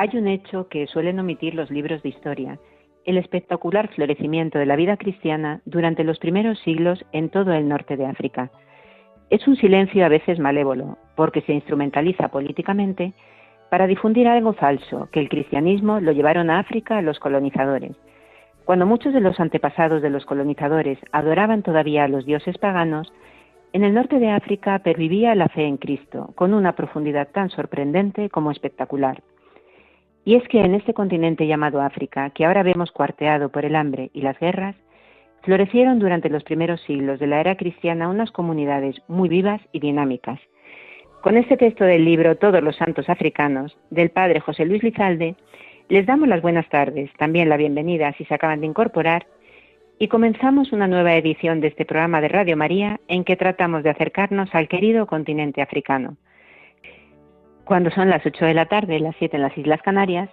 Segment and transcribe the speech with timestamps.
[0.00, 2.58] Hay un hecho que suelen omitir los libros de historia,
[3.04, 7.98] el espectacular florecimiento de la vida cristiana durante los primeros siglos en todo el norte
[7.98, 8.50] de África.
[9.28, 13.12] Es un silencio a veces malévolo, porque se instrumentaliza políticamente
[13.68, 17.94] para difundir algo falso, que el cristianismo lo llevaron a África los colonizadores.
[18.64, 23.12] Cuando muchos de los antepasados de los colonizadores adoraban todavía a los dioses paganos,
[23.74, 28.30] en el norte de África pervivía la fe en Cristo, con una profundidad tan sorprendente
[28.30, 29.22] como espectacular.
[30.24, 34.10] Y es que en este continente llamado África, que ahora vemos cuarteado por el hambre
[34.12, 34.76] y las guerras,
[35.42, 40.38] florecieron durante los primeros siglos de la era cristiana unas comunidades muy vivas y dinámicas.
[41.22, 45.36] Con este texto del libro Todos los Santos Africanos, del padre José Luis Lizalde,
[45.88, 49.26] les damos las buenas tardes, también la bienvenida si se acaban de incorporar,
[49.98, 53.90] y comenzamos una nueva edición de este programa de Radio María en que tratamos de
[53.90, 56.16] acercarnos al querido continente africano.
[57.70, 60.28] Cuando son las 8 de la tarde, las 7 en las Islas Canarias,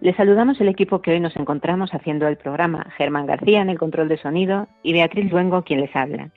[0.00, 3.78] les saludamos el equipo que hoy nos encontramos haciendo el programa, Germán García en el
[3.78, 6.30] control de sonido y Beatriz Luengo quien les habla.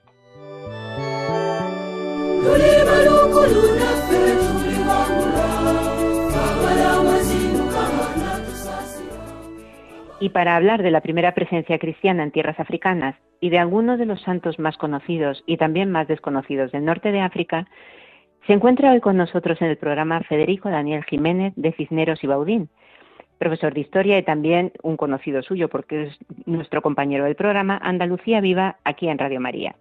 [10.20, 14.06] Y para hablar de la primera presencia cristiana en tierras africanas y de algunos de
[14.06, 17.66] los santos más conocidos y también más desconocidos del norte de África,
[18.48, 22.70] se encuentra hoy con nosotros en el programa Federico Daniel Jiménez de Cisneros y Baudín,
[23.40, 28.42] profesor de historia y también un conocido suyo porque es nuestro compañero del programa Andalucía
[28.42, 29.76] Viva aquí en Radio María.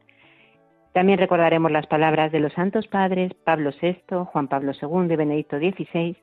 [0.93, 5.59] También recordaremos las palabras de los santos padres Pablo VI, Juan Pablo II y Benedicto
[5.59, 6.17] XVI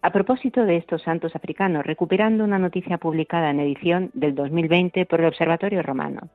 [0.00, 5.20] a propósito de estos santos africanos, recuperando una noticia publicada en edición del 2020 por
[5.20, 6.28] el Observatorio Romano.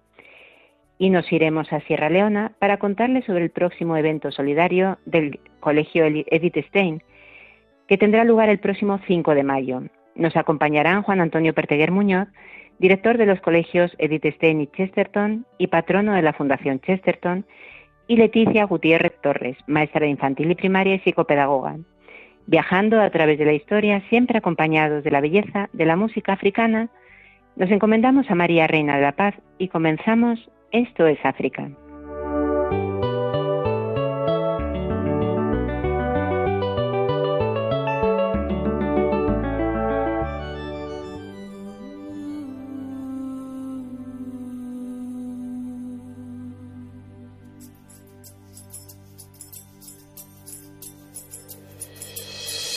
[1.00, 6.06] Y nos iremos a Sierra Leona para contarles sobre el próximo evento solidario del Colegio
[6.06, 7.02] Edith Stein,
[7.88, 9.82] que tendrá lugar el próximo 5 de mayo.
[10.14, 12.28] Nos acompañarán Juan Antonio Perteguer Muñoz,
[12.80, 17.46] director de los colegios Edith Stein y Chesterton y patrono de la Fundación Chesterton,
[18.10, 21.78] y Leticia Gutiérrez Torres, maestra de infantil y primaria y psicopedagoga,
[22.48, 26.90] viajando a través de la historia, siempre acompañados de la belleza de la música africana,
[27.56, 31.68] nos encomendamos a María Reina de la Paz y comenzamos Esto es África.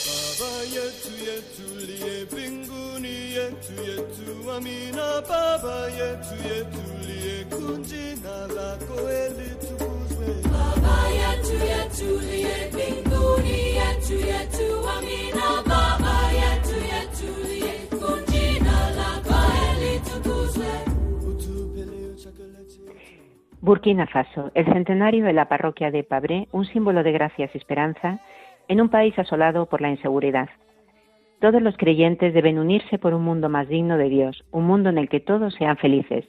[0.05, 6.35] Baba yetu yetulie mbinguni yetu yetu amina Baba yetu
[7.53, 15.45] yetulie kunjina lako elitukuzwe baba yetu yetuliye mbinguni yetu yetu amina.
[15.69, 19.37] Baba yetu yetuliye kunjina lako
[19.69, 20.71] elitukuzwe
[21.29, 22.91] utupe leo chakula chetu.
[23.61, 28.19] Burkina Faso, el centenario de la parroquia de Pabré, un símbolo de gracias y esperanza
[28.67, 30.49] en un país asolado por la inseguridad.
[31.39, 34.97] Todos los creyentes deben unirse por un mundo más digno de Dios, un mundo en
[34.97, 36.25] el que todos sean felices,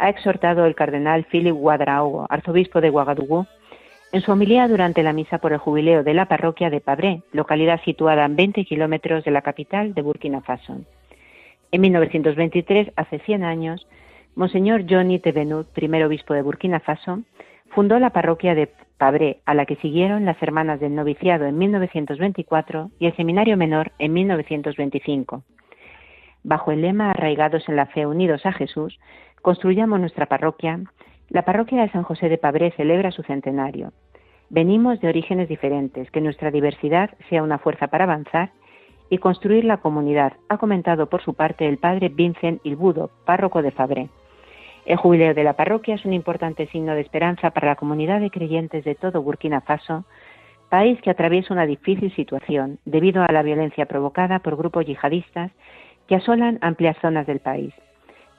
[0.00, 3.46] ha exhortado el cardenal Philip Ouadraogo, arzobispo de Ouagadougou,
[4.12, 7.80] en su homilía durante la misa por el jubileo de la parroquia de Pabré, localidad
[7.84, 10.80] situada a 20 kilómetros de la capital de Burkina Faso.
[11.70, 13.86] En 1923, hace 100 años,
[14.34, 17.20] Monseñor Johnny Tevenut, primer obispo de Burkina Faso,
[17.68, 22.90] fundó la parroquia de Pabré, a la que siguieron las Hermanas del Noviciado en 1924
[22.98, 25.42] y el Seminario Menor en 1925.
[26.42, 28.98] Bajo el lema Arraigados en la fe, unidos a Jesús,
[29.42, 30.80] construyamos nuestra parroquia,
[31.28, 33.92] la parroquia de San José de Pabré celebra su centenario.
[34.48, 38.50] Venimos de orígenes diferentes, que nuestra diversidad sea una fuerza para avanzar
[39.08, 43.70] y construir la comunidad, ha comentado por su parte el padre Vincent Ilbudo, párroco de
[43.70, 44.08] Fabré.
[44.86, 48.30] El jubileo de la parroquia es un importante signo de esperanza para la comunidad de
[48.30, 50.04] creyentes de todo Burkina Faso,
[50.68, 55.50] país que atraviesa una difícil situación debido a la violencia provocada por grupos yihadistas
[56.06, 57.74] que asolan amplias zonas del país.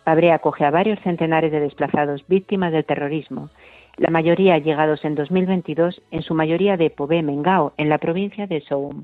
[0.04, 3.50] Pabré acoge a varios centenares de desplazados víctimas del terrorismo
[3.98, 8.62] la mayoría llegados en 2022, en su mayoría de Pobé Mengao, en la provincia de
[8.62, 9.04] Soum.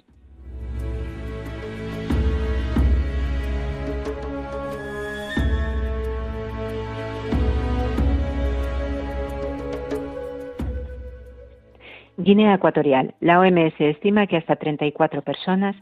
[12.19, 13.13] Guinea Ecuatorial.
[13.19, 15.75] La OMS estima que hasta 34 personas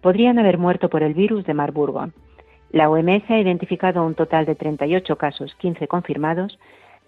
[0.00, 2.08] podrían haber muerto por el virus de Marburgo.
[2.72, 6.58] La OMS ha identificado un total de 38 casos, 15 confirmados,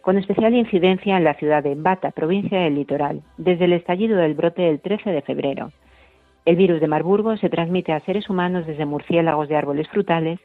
[0.02, 4.34] con especial incidencia en la ciudad de Bata, provincia del Litoral, desde el estallido del
[4.34, 5.72] brote el 13 de febrero.
[6.44, 10.38] El virus de Marburgo se transmite a seres humanos desde murciélagos de árboles frutales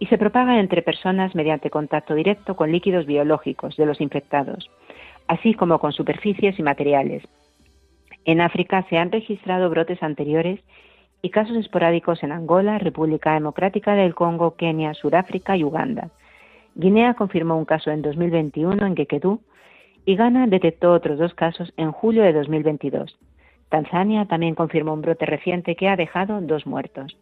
[0.00, 4.68] y se propaga entre personas mediante contacto directo con líquidos biológicos de los infectados,
[5.28, 7.22] así como con superficies y materiales,
[8.26, 10.60] en África se han registrado brotes anteriores
[11.22, 16.10] y casos esporádicos en Angola, República Democrática del Congo, Kenia, Sudáfrica y Uganda.
[16.74, 19.40] Guinea confirmó un caso en 2021 en Gekedú
[20.04, 23.16] y Ghana detectó otros dos casos en julio de 2022.
[23.68, 27.16] Tanzania también confirmó un brote reciente que ha dejado dos muertos.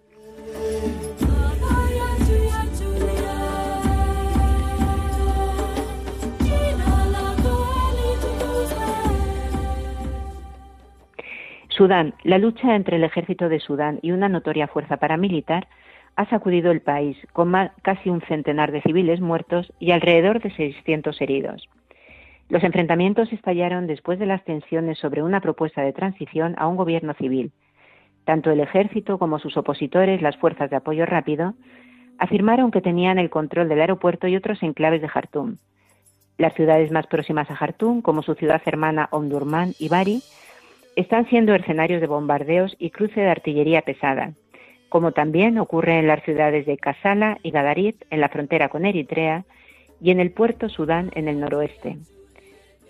[11.76, 12.14] Sudán.
[12.22, 15.66] La lucha entre el ejército de Sudán y una notoria fuerza paramilitar
[16.14, 21.20] ha sacudido el país, con casi un centenar de civiles muertos y alrededor de 600
[21.20, 21.68] heridos.
[22.48, 27.12] Los enfrentamientos estallaron después de las tensiones sobre una propuesta de transición a un gobierno
[27.14, 27.50] civil.
[28.24, 31.54] Tanto el ejército como sus opositores, las fuerzas de apoyo rápido,
[32.18, 35.56] afirmaron que tenían el control del aeropuerto y otros enclaves de Jartum.
[36.38, 40.22] Las ciudades más próximas a Jartum, como su ciudad hermana Omdurman y Bari,
[40.96, 44.32] están siendo escenarios de bombardeos y cruce de artillería pesada,
[44.88, 49.44] como también ocurre en las ciudades de Kassala y Gadarit en la frontera con Eritrea
[50.00, 51.98] y en el puerto Sudán en el noroeste.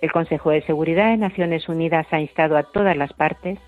[0.03, 3.59] El Consejo de Seguridad de Naciones Unidas ha instado a todas las partes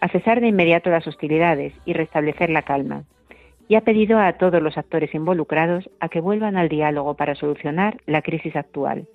[0.00, 3.04] a cesar de inmediato las hostilidades y restablecer la calma,
[3.68, 7.98] y ha pedido a todos los actores involucrados a que vuelvan al diálogo para solucionar
[8.06, 9.08] la crisis actual.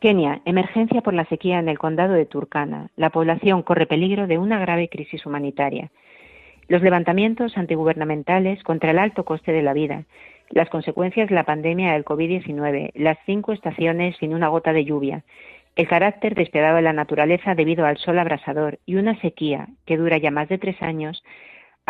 [0.00, 2.90] Kenia, emergencia por la sequía en el condado de Turkana.
[2.96, 5.90] La población corre peligro de una grave crisis humanitaria.
[6.68, 10.04] Los levantamientos antigubernamentales contra el alto coste de la vida,
[10.48, 15.22] las consecuencias de la pandemia del COVID-19, las cinco estaciones sin una gota de lluvia,
[15.76, 20.16] el carácter despiadado de la naturaleza debido al sol abrasador y una sequía que dura
[20.16, 21.22] ya más de tres años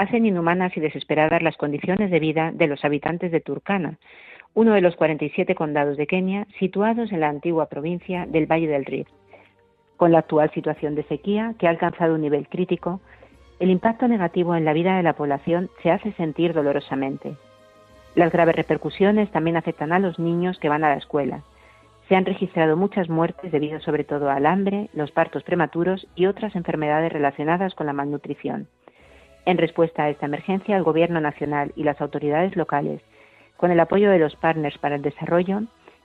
[0.01, 3.99] hacen inhumanas y desesperadas las condiciones de vida de los habitantes de Turkana,
[4.55, 8.87] uno de los 47 condados de Kenia situados en la antigua provincia del Valle del
[8.87, 9.13] Rift.
[9.99, 13.03] Con la actual situación de sequía, que ha alcanzado un nivel crítico,
[13.59, 17.37] el impacto negativo en la vida de la población se hace sentir dolorosamente.
[18.15, 21.43] Las graves repercusiones también afectan a los niños que van a la escuela.
[22.09, 26.57] Se han registrado muchas muertes debido sobre todo al hambre, los partos prematuros y otras
[26.57, 28.67] enfermedades relacionadas con la malnutrición.
[29.45, 33.01] En respuesta a esta emergencia, el Gobierno nacional y las autoridades locales,
[33.57, 35.63] con el apoyo de los partners para el desarrollo,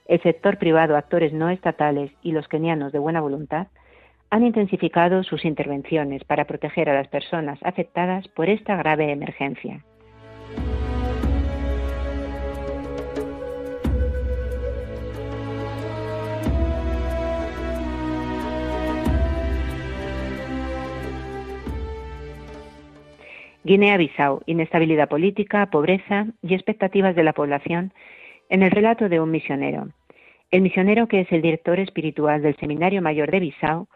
[0.08, 3.68] el sector privado, actores no estatales y los kenianos de buena voluntad,
[4.30, 9.84] han intensificado sus intervenciones para proteger a las personas afectadas por esta grave emergencia.
[23.66, 27.94] Guinea-Bissau, inestabilidad política, pobreza y expectativas de la población
[28.48, 29.88] en el relato de un misionero.
[30.52, 33.88] El misionero, que es el director espiritual del Seminario Mayor de Bissau,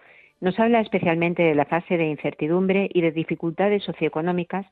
[0.42, 4.66] nos habla especialmente de la fase de incertidumbre y de dificultades socioeconómicas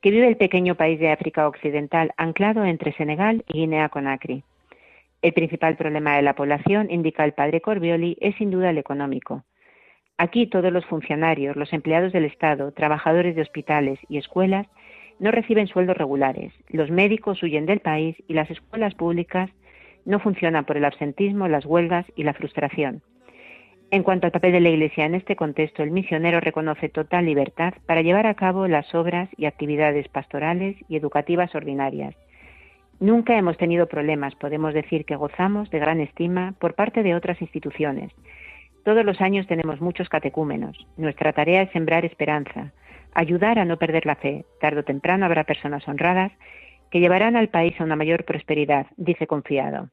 [0.00, 4.42] que vive el pequeño país de África Occidental anclado entre Senegal y Guinea-Conakry.
[5.22, 9.44] El principal problema de la población, indica el padre Corbioli, es sin duda el económico.
[10.22, 14.68] Aquí todos los funcionarios, los empleados del Estado, trabajadores de hospitales y escuelas
[15.18, 16.52] no reciben sueldos regulares.
[16.68, 19.50] Los médicos huyen del país y las escuelas públicas
[20.04, 23.02] no funcionan por el absentismo, las huelgas y la frustración.
[23.90, 27.74] En cuanto al papel de la Iglesia en este contexto, el misionero reconoce total libertad
[27.86, 32.14] para llevar a cabo las obras y actividades pastorales y educativas ordinarias.
[33.00, 37.42] Nunca hemos tenido problemas, podemos decir que gozamos de gran estima por parte de otras
[37.42, 38.12] instituciones,
[38.84, 40.76] todos los años tenemos muchos catecúmenos.
[40.96, 42.72] Nuestra tarea es sembrar esperanza,
[43.14, 44.44] ayudar a no perder la fe.
[44.60, 46.32] Tarde o temprano habrá personas honradas
[46.90, 49.88] que llevarán al país a una mayor prosperidad, dice confiado.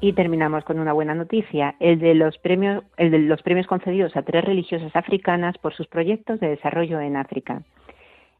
[0.00, 4.14] Y terminamos con una buena noticia, el de los premios, el de los premios concedidos
[4.16, 7.62] a tres religiosas africanas por sus proyectos de desarrollo en África.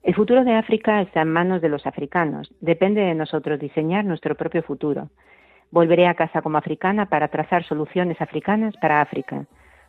[0.02, 2.52] El futuro de África está en manos de los africanos.
[2.60, 5.08] Depende de nosotros diseñar nuestro propio futuro.
[5.70, 9.46] Volveré a casa como africana para trazar soluciones africanas para África.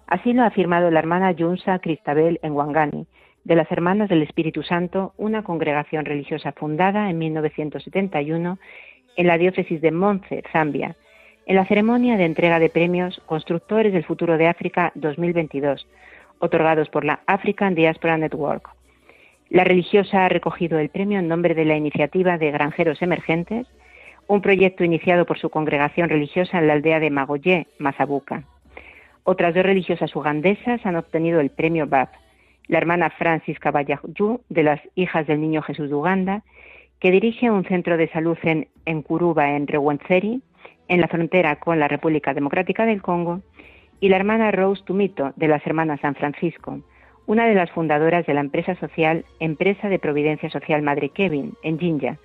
[0.08, 3.06] Así lo ha afirmado la hermana Yunsa Cristabel en Wangani,
[3.46, 8.58] de las Hermanas del Espíritu Santo, una congregación religiosa fundada en 1971
[9.16, 10.96] en la diócesis de Monce, Zambia,
[11.46, 15.88] en la ceremonia de entrega de premios Constructores del Futuro de África 2022,
[16.40, 18.68] otorgados por la African Diaspora Network.
[19.50, 23.68] La religiosa ha recogido el premio en nombre de la iniciativa de Granjeros Emergentes,
[24.28, 28.44] un proyecto iniciado por su congregación religiosa en la aldea de Magoyé, Mazabuca.
[29.24, 32.10] Otras dos religiosas ugandesas han obtenido el premio BAP,
[32.68, 36.44] la hermana Francis Kabayaju, de las Hijas del Niño Jesús de Uganda,
[37.00, 40.42] que dirige un centro de salud en, Kuruba, en Rwenzeri,
[40.88, 43.42] en la frontera con la República Democrática del Congo,
[44.00, 46.80] y la hermana Rose Tumito, de las Hermanas San Francisco,
[47.28, 51.80] una de las fundadoras de la empresa social Empresa de Providencia Social Madre Kevin, en
[51.80, 52.18] Jinja,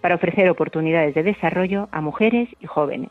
[0.00, 3.10] para ofrecer oportunidades de desarrollo a mujeres y jóvenes.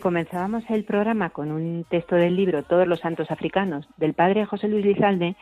[0.00, 4.68] Comenzábamos el programa con un texto del libro Todos los Santos Africanos del padre José
[4.68, 5.36] Luis Lizalde,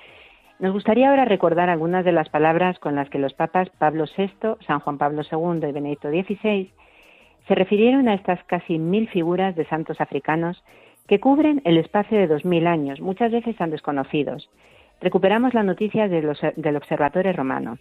[0.59, 4.57] nos gustaría ahora recordar algunas de las palabras con las que los papas Pablo VI,
[4.67, 6.71] San Juan Pablo II y Benedicto XVI
[7.47, 10.63] se refirieron a estas casi mil figuras de santos africanos
[11.07, 14.49] que cubren el espacio de dos mil años, muchas veces tan desconocidos.
[15.01, 17.77] Recuperamos la noticia de los- del Observatorio Romano.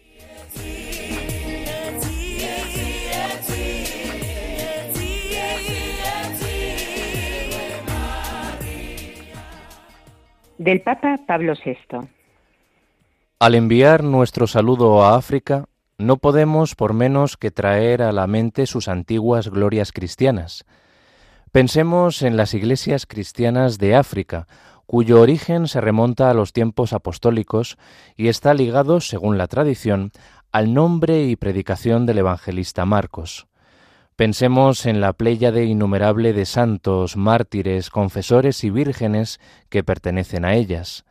[10.57, 12.07] Del Papa Pablo VI.
[13.39, 15.65] Al enviar nuestro saludo a África,
[15.97, 20.65] no podemos por menos que traer a la mente sus antiguas glorias cristianas.
[21.51, 24.47] Pensemos en las iglesias cristianas de África,
[24.85, 27.77] cuyo origen se remonta a los tiempos apostólicos
[28.15, 30.11] y está ligado, según la tradición,
[30.53, 33.47] al nombre y predicación del evangelista Marcos.
[34.15, 41.03] Pensemos en la pléyade innumerable de santos, mártires, confesores y vírgenes que pertenecen a ellas.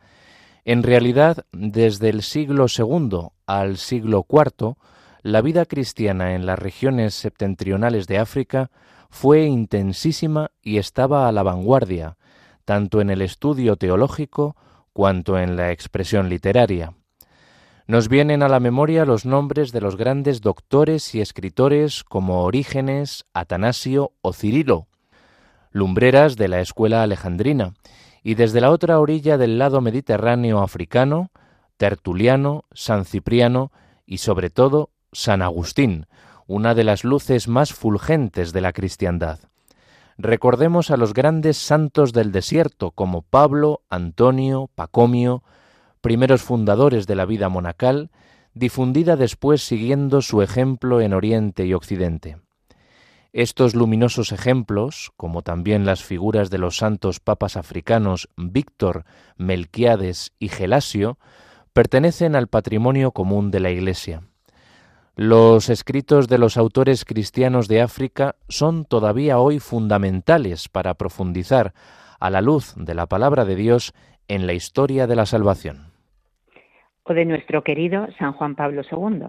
[0.63, 4.77] En realidad, desde el siglo II al siglo IV,
[5.21, 8.71] la vida cristiana en las regiones septentrionales de África
[9.11, 12.17] fue intensísima y estaba a la vanguardia,
[12.65, 14.55] tanto en el estudio teológico
[14.93, 16.93] cuanto en la expresión literaria.
[17.87, 23.25] Nos vienen a la memoria los nombres de los grandes doctores y escritores como Orígenes,
[23.31, 24.87] Atanasio o Cirilo,
[25.69, 27.75] lumbreras de la escuela alejandrina,
[28.23, 31.29] y desde la otra orilla del lado mediterráneo africano,
[31.77, 33.71] Tertuliano, San Cipriano
[34.03, 36.07] y sobre todo San Agustín,
[36.47, 39.39] una de las luces más fulgentes de la cristiandad.
[40.17, 45.43] Recordemos a los grandes santos del desierto como Pablo, Antonio, Pacomio,
[46.05, 48.11] primeros fundadores de la vida monacal,
[48.53, 52.37] difundida después siguiendo su ejemplo en Oriente y Occidente.
[53.33, 59.03] Estos luminosos ejemplos, como también las figuras de los santos papas africanos Víctor,
[59.35, 61.17] Melquiades y Gelasio,
[61.73, 64.21] pertenecen al patrimonio común de la Iglesia.
[65.15, 71.73] Los escritos de los autores cristianos de África son todavía hoy fundamentales para profundizar
[72.19, 73.95] a la luz de la palabra de Dios
[74.27, 75.94] en la historia de la salvación.
[77.07, 79.27] O de nuestro querido San Juan Pablo II.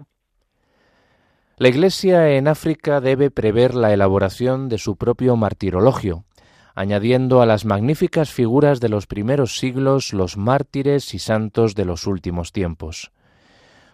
[1.57, 6.25] La Iglesia en África debe prever la elaboración de su propio martirologio,
[6.73, 12.07] añadiendo a las magníficas figuras de los primeros siglos los mártires y santos de los
[12.07, 13.11] últimos tiempos.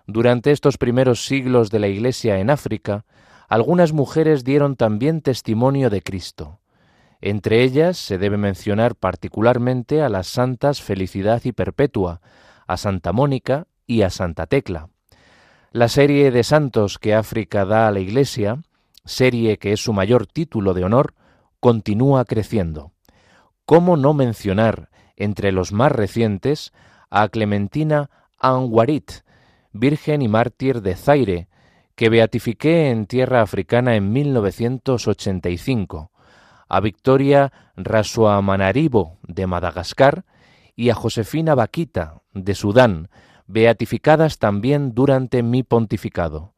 [0.07, 3.03] Durante estos primeros siglos de la Iglesia en África,
[3.49, 6.59] algunas mujeres dieron también testimonio de Cristo.
[7.19, 12.21] Entre ellas se debe mencionar particularmente a las santas Felicidad y Perpetua,
[12.65, 14.89] a Santa Mónica y a Santa Tecla.
[15.71, 18.61] La serie de santos que África da a la Iglesia,
[19.05, 21.13] serie que es su mayor título de honor,
[21.59, 22.91] continúa creciendo.
[23.65, 26.73] ¿Cómo no mencionar entre los más recientes
[27.09, 28.09] a Clementina
[28.39, 29.11] Anwarit,
[29.71, 31.47] virgen y mártir de Zaire,
[31.95, 36.11] que beatifiqué en tierra africana en 1985,
[36.67, 40.25] a Victoria Rasuamanaribo de Madagascar
[40.75, 43.09] y a Josefina Vaquita de Sudán,
[43.47, 46.53] beatificadas también durante mi pontificado.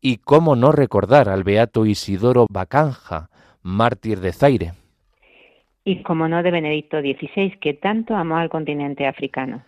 [0.00, 3.30] Y cómo no recordar al beato Isidoro Bacanja,
[3.62, 4.72] mártir de Zaire.
[5.84, 9.64] Y como no de Benedicto XVI, que tanto amó al continente africano.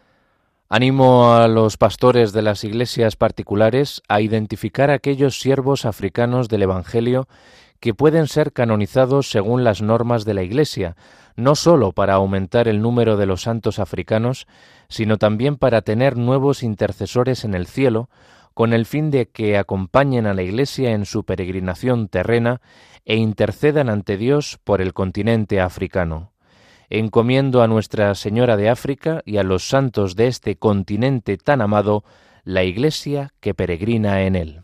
[0.69, 7.29] Animo a los pastores de las iglesias particulares a identificar aquellos siervos africanos del Evangelio
[7.79, 10.97] que pueden ser canonizados según las normas de la Iglesia,
[11.37, 14.49] no sólo para aumentar el número de los santos africanos,
[14.89, 18.11] sino también para tener nuevos intercesores en el cielo,
[18.53, 22.61] con el fin de que acompañen a la Iglesia en su peregrinación terrena
[23.05, 26.33] e intercedan ante Dios por el continente africano
[26.91, 32.05] encomiendo a Nuestra Señora de África y a los santos de este continente tan amado,
[32.45, 34.61] la Iglesia que peregrina en él.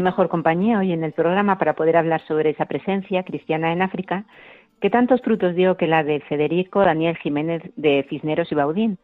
[0.00, 3.82] Qué mejor compañía hoy en el programa para poder hablar sobre esa presencia cristiana en
[3.82, 4.24] África
[4.80, 8.96] que tantos frutos dio que la de Federico Daniel Jiménez de Cisneros y Baudín,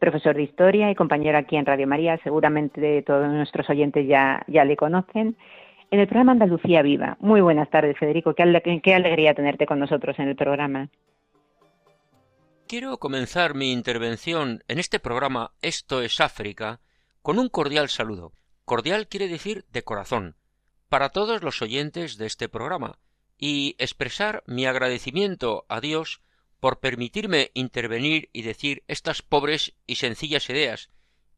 [0.00, 4.64] profesor de historia y compañero aquí en Radio María, seguramente todos nuestros oyentes ya, ya
[4.64, 5.36] le conocen,
[5.92, 7.16] en el programa Andalucía Viva.
[7.20, 10.88] Muy buenas tardes, Federico, qué, qué alegría tenerte con nosotros en el programa.
[12.66, 16.80] Quiero comenzar mi intervención en este programa Esto es África
[17.22, 18.32] con un cordial saludo
[18.72, 20.34] Cordial quiere decir de corazón,
[20.88, 22.98] para todos los oyentes de este programa,
[23.36, 26.22] y expresar mi agradecimiento a Dios
[26.58, 30.88] por permitirme intervenir y decir estas pobres y sencillas ideas,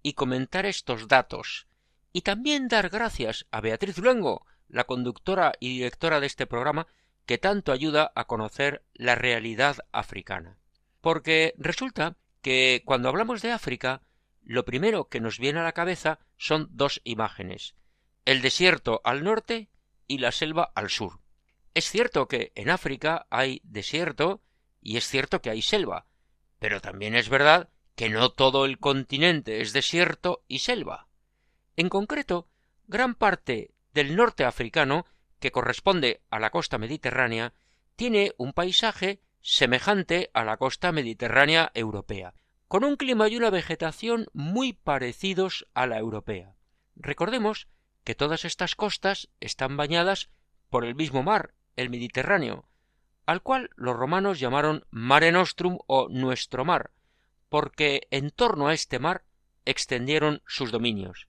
[0.01, 1.67] y comentar estos datos,
[2.13, 6.87] y también dar gracias a Beatriz Luengo, la conductora y directora de este programa,
[7.27, 10.57] que tanto ayuda a conocer la realidad africana.
[11.01, 14.03] Porque resulta que cuando hablamos de África,
[14.45, 17.75] lo primero que nos viene a la cabeza son dos imágenes
[18.25, 19.69] el desierto al norte
[20.07, 21.21] y la selva al sur.
[21.75, 24.43] Es cierto que en África hay desierto
[24.81, 26.07] y es cierto que hay selva,
[26.59, 31.09] pero también es verdad que no todo el continente es desierto y selva.
[31.77, 32.49] En concreto,
[32.87, 35.07] gran parte del norte africano,
[35.39, 37.53] que corresponde a la costa mediterránea,
[37.97, 42.35] tiene un paisaje semejante a la costa mediterránea europea,
[42.69, 46.55] con un clima y una vegetación muy parecidos a la europea.
[46.97, 47.69] Recordemos
[48.05, 50.31] que todas estas costas están bañadas
[50.71, 52.69] por el mismo mar, el Mediterráneo,
[53.27, 56.91] al cual los romanos llamaron Mare Nostrum o Nuestro Mar,
[57.49, 59.25] porque en torno a este mar
[59.65, 61.29] extendieron sus dominios.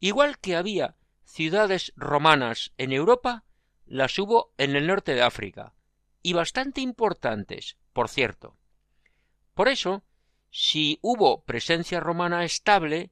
[0.00, 3.44] Igual que había ciudades romanas en Europa,
[3.86, 5.74] las hubo en el norte de África,
[6.22, 8.56] y bastante importantes, por cierto.
[9.54, 10.02] Por eso,
[10.56, 13.10] si hubo presencia romana estable,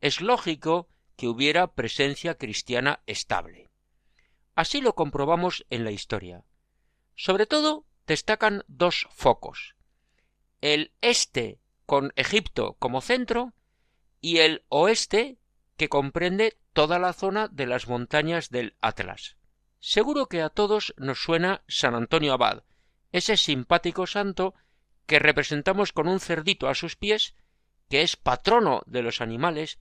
[0.00, 3.68] es lógico que hubiera presencia cristiana estable.
[4.54, 6.44] Así lo comprobamos en la historia.
[7.16, 9.74] Sobre todo destacan dos focos.
[10.60, 13.54] El este con Egipto como centro
[14.20, 15.38] y el oeste
[15.76, 19.36] que comprende toda la zona de las montañas del Atlas.
[19.80, 22.62] Seguro que a todos nos suena San Antonio Abad,
[23.10, 24.54] ese simpático santo
[25.06, 27.34] que representamos con un cerdito a sus pies,
[27.88, 29.78] que es patrono de los animales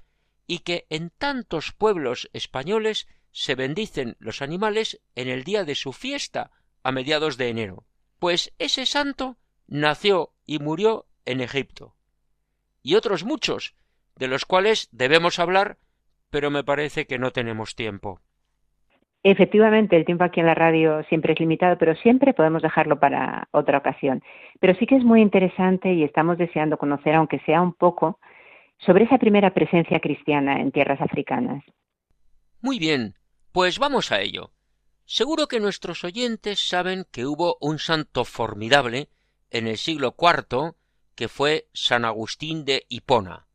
[0.47, 5.93] y que en tantos pueblos españoles se bendicen los animales en el día de su
[5.93, 6.51] fiesta
[6.83, 7.85] a mediados de enero.
[8.19, 11.95] Pues ese santo nació y murió en Egipto.
[12.81, 13.75] Y otros muchos,
[14.15, 15.79] de los cuales debemos hablar,
[16.29, 18.21] pero me parece que no tenemos tiempo.
[19.23, 23.47] Efectivamente, el tiempo aquí en la radio siempre es limitado, pero siempre podemos dejarlo para
[23.51, 24.21] otra ocasión.
[24.59, 28.19] Pero sí que es muy interesante y estamos deseando conocer, aunque sea un poco,
[28.79, 31.63] sobre esa primera presencia cristiana en tierras africanas.
[32.61, 33.15] Muy bien,
[33.53, 34.51] pues vamos a ello.
[35.05, 39.07] Seguro que nuestros oyentes saben que hubo un santo formidable
[39.51, 40.73] en el siglo IV
[41.15, 43.47] que fue San Agustín de Hipona.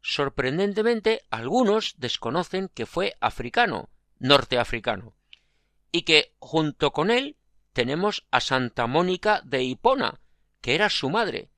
[0.00, 5.14] Sorprendentemente, algunos desconocen que fue africano, norteafricano,
[5.92, 7.36] y que junto con él
[7.72, 10.20] tenemos a Santa Mónica de Hipona,
[10.60, 11.50] que era su madre,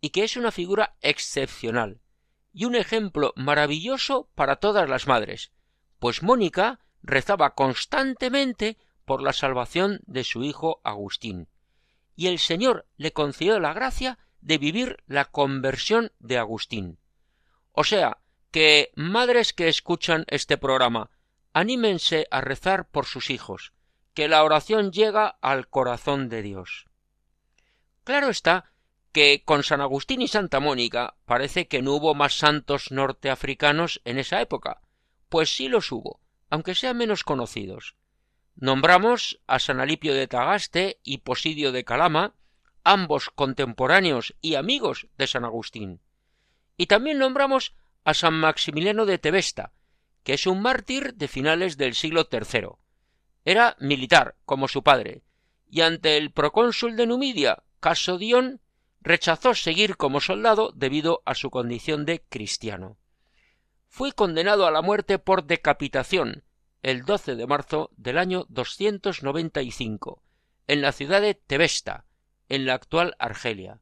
[0.00, 2.00] y que es una figura excepcional,
[2.52, 5.52] y un ejemplo maravilloso para todas las madres,
[5.98, 11.48] pues Mónica rezaba constantemente por la salvación de su hijo Agustín,
[12.16, 16.98] y el Señor le concedió la gracia de vivir la conversión de Agustín.
[17.72, 18.18] O sea,
[18.50, 21.10] que madres que escuchan este programa,
[21.56, 23.72] anímense a rezar por sus hijos,
[24.12, 26.84] que la oración llega al corazón de Dios.
[28.04, 28.72] Claro está
[29.10, 34.18] que con San Agustín y Santa Mónica parece que no hubo más santos norteafricanos en
[34.18, 34.82] esa época,
[35.30, 37.96] pues sí los hubo, aunque sean menos conocidos.
[38.54, 42.34] Nombramos a San Alipio de Tagaste y Posidio de Calama,
[42.84, 46.02] ambos contemporáneos y amigos de San Agustín.
[46.76, 49.72] Y también nombramos a San Maximiliano de Tebesta,
[50.26, 52.70] que es un mártir de finales del siglo III.
[53.44, 55.22] Era militar, como su padre,
[55.70, 58.60] y ante el procónsul de Numidia, Casodión,
[59.00, 62.98] rechazó seguir como soldado debido a su condición de cristiano.
[63.86, 66.42] Fue condenado a la muerte por decapitación
[66.82, 70.24] el 12 de marzo del año 295
[70.66, 72.04] en la ciudad de Tebesta,
[72.48, 73.78] en la actual Argelia.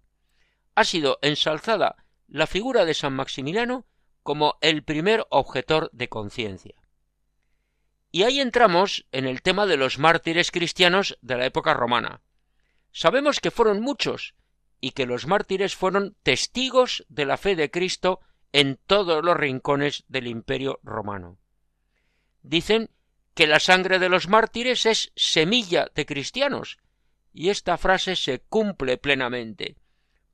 [0.75, 3.87] Ha sido ensalzada la figura de San Maximiliano
[4.25, 6.75] como el primer objetor de conciencia.
[8.11, 12.23] Y ahí entramos en el tema de los mártires cristianos de la época romana.
[12.91, 14.35] Sabemos que fueron muchos
[14.81, 18.21] y que los mártires fueron testigos de la fe de Cristo
[18.53, 21.39] en todos los rincones del imperio romano.
[22.43, 22.91] Dicen
[23.35, 26.79] que la sangre de los mártires es semilla de cristianos,
[27.33, 29.77] y esta frase se cumple plenamente,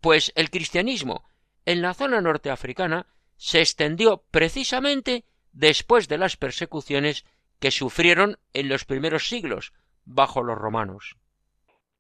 [0.01, 1.29] pues el cristianismo
[1.65, 3.07] en la zona norteafricana
[3.41, 7.25] se extendió precisamente después de las persecuciones
[7.59, 9.73] que sufrieron en los primeros siglos
[10.05, 11.17] bajo los romanos.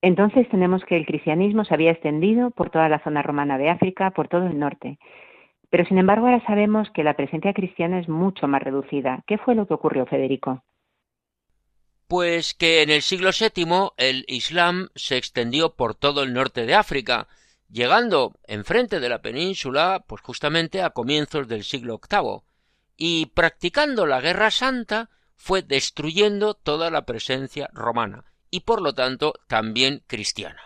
[0.03, 4.11] Entonces tenemos que el cristianismo se había extendido por toda la zona romana de África,
[4.11, 4.99] por todo el norte.
[5.71, 9.25] Pero sin embargo ahora sabemos que la presencia cristiana es mucho más reducida.
[9.27, 10.63] ¿Qué fue lo que ocurrió, Federico?
[12.07, 16.75] Pues que en el siglo VII el Islam se extendió por todo el norte de
[16.75, 17.29] África,
[17.71, 22.43] llegando enfrente de la península, pues justamente a comienzos del siglo VIII,
[22.97, 29.35] y practicando la guerra santa fue destruyendo toda la presencia romana, y por lo tanto
[29.47, 30.61] también cristiana.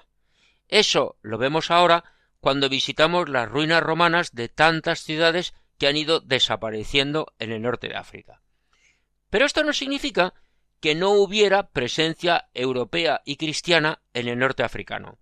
[0.69, 2.05] Eso lo vemos ahora
[2.41, 7.89] cuando visitamos las ruinas romanas de tantas ciudades que han ido desapareciendo en el norte
[7.89, 8.43] de África.
[9.31, 10.35] Pero esto no significa
[10.81, 15.19] que no hubiera presencia europea y cristiana en el norte africano.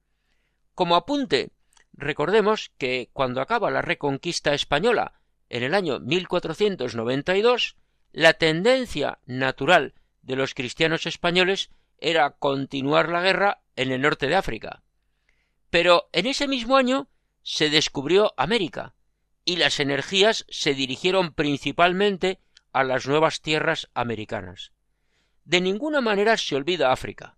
[0.75, 1.53] Como apunte,
[1.93, 7.77] recordemos que cuando acaba la reconquista española en el año 1492,
[8.13, 14.37] la tendencia natural de los cristianos españoles era continuar la guerra en el norte de
[14.37, 14.83] África.
[15.71, 17.09] Pero en ese mismo año
[17.43, 18.95] se descubrió América
[19.45, 22.39] y las energías se dirigieron principalmente
[22.73, 24.73] a las nuevas tierras americanas.
[25.45, 27.37] De ninguna manera se olvida África.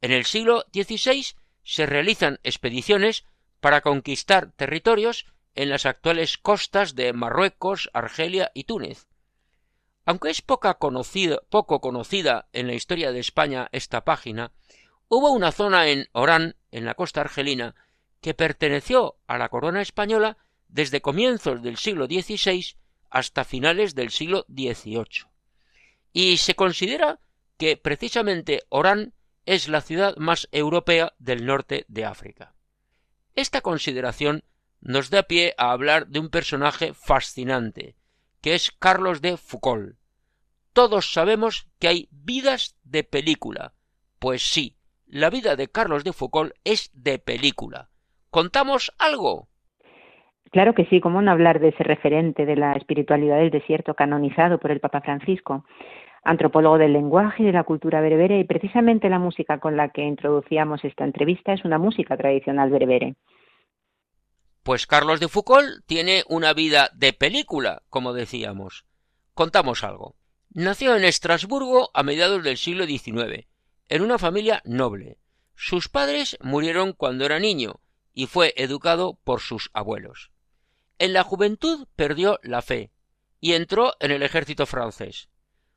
[0.00, 1.26] En el siglo XVI
[1.62, 3.24] se realizan expediciones
[3.60, 9.08] para conquistar territorios en las actuales costas de Marruecos, Argelia y Túnez.
[10.04, 14.52] Aunque es poca conocida, poco conocida en la historia de España esta página,
[15.08, 17.74] hubo una zona en Orán, en la costa argelina,
[18.20, 20.36] que perteneció a la corona española
[20.68, 22.76] desde comienzos del siglo XVI
[23.10, 25.26] hasta finales del siglo XVIII.
[26.12, 27.20] Y se considera
[27.56, 29.14] que precisamente Orán
[29.44, 32.55] es la ciudad más europea del norte de África.
[33.36, 34.40] Esta consideración
[34.80, 37.94] nos da pie a hablar de un personaje fascinante,
[38.40, 39.96] que es Carlos de Foucault.
[40.72, 43.74] Todos sabemos que hay vidas de película.
[44.18, 47.90] Pues sí, la vida de Carlos de Foucault es de película.
[48.30, 49.48] ¿Contamos algo?
[50.50, 54.58] Claro que sí, ¿cómo no hablar de ese referente de la espiritualidad del desierto canonizado
[54.58, 55.66] por el Papa Francisco?
[56.26, 60.02] Antropólogo del lenguaje y de la cultura berbere y precisamente la música con la que
[60.02, 63.14] introducíamos esta entrevista es una música tradicional berbere.
[64.64, 68.84] Pues Carlos de Foucault tiene una vida de película, como decíamos.
[69.34, 70.16] Contamos algo.
[70.52, 73.46] Nació en Estrasburgo a mediados del siglo XIX,
[73.88, 75.18] en una familia noble.
[75.54, 77.78] Sus padres murieron cuando era niño
[78.12, 80.32] y fue educado por sus abuelos.
[80.98, 82.90] En la juventud perdió la fe
[83.40, 85.28] y entró en el ejército francés.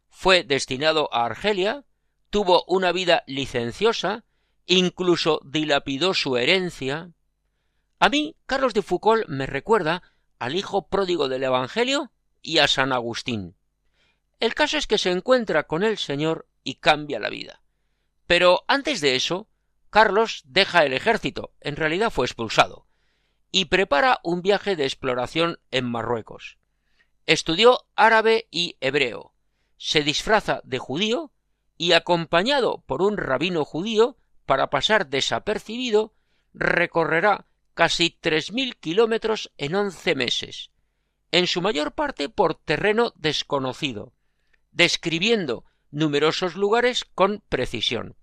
[0.09, 1.85] Fue destinado a Argelia,
[2.29, 4.25] tuvo una vida licenciosa,
[4.65, 7.11] incluso dilapidó su herencia,
[7.99, 10.03] a mí, Carlos de Foucault me recuerda
[10.39, 13.57] al hijo pródigo del Evangelio y a San Agustín.
[14.39, 17.61] El caso es que se encuentra con el Señor y cambia la vida.
[18.25, 19.49] Pero antes de eso,
[19.89, 22.87] Carlos deja el ejército, en realidad fue expulsado,
[23.51, 26.57] y prepara un viaje de exploración en Marruecos.
[27.25, 29.33] Estudió árabe y hebreo,
[29.79, 31.31] se disfraza de judío
[31.77, 36.13] y acompañado por un rabino judío para pasar desapercibido,
[36.53, 40.71] recorrerá casi tres mil kilómetros en once meses,
[41.31, 44.11] en su mayor parte por terreno desconocido,
[44.71, 48.17] describiendo numerosos lugares con precisión.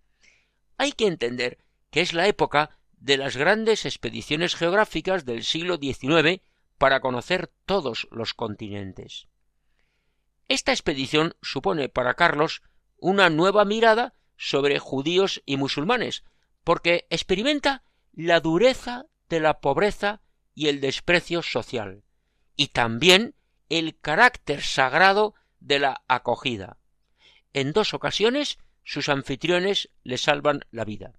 [0.77, 1.59] Hay que entender
[1.91, 6.43] que es la época de las grandes expediciones geográficas del siglo XIX
[6.77, 9.29] para conocer todos los continentes.
[10.49, 12.63] Esta expedición supone para Carlos
[12.99, 16.25] una nueva mirada sobre judíos y musulmanes,
[16.65, 17.83] porque experimenta
[18.13, 20.21] la dureza de la pobreza
[20.55, 22.05] y el desprecio social,
[22.55, 23.35] y también
[23.69, 26.79] el carácter sagrado de la acogida.
[27.53, 31.15] En dos ocasiones sus anfitriones le salvan la vida.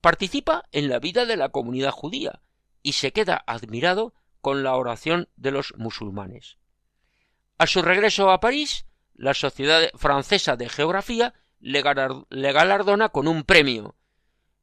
[0.00, 2.42] Participa en la vida de la comunidad judía
[2.82, 6.58] y se queda admirado con la oración de los musulmanes.
[7.62, 13.94] A su regreso a París, la Sociedad Francesa de Geografía le galardona con un premio,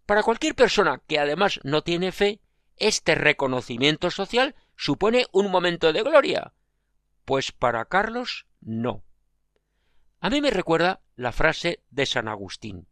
[0.08, 2.42] Para cualquier persona que además no tiene fe,
[2.78, 6.54] este reconocimiento social supone un momento de gloria.
[7.24, 9.04] Pues para Carlos no.
[10.24, 12.88] A mí me recuerda la frase de San Agustín.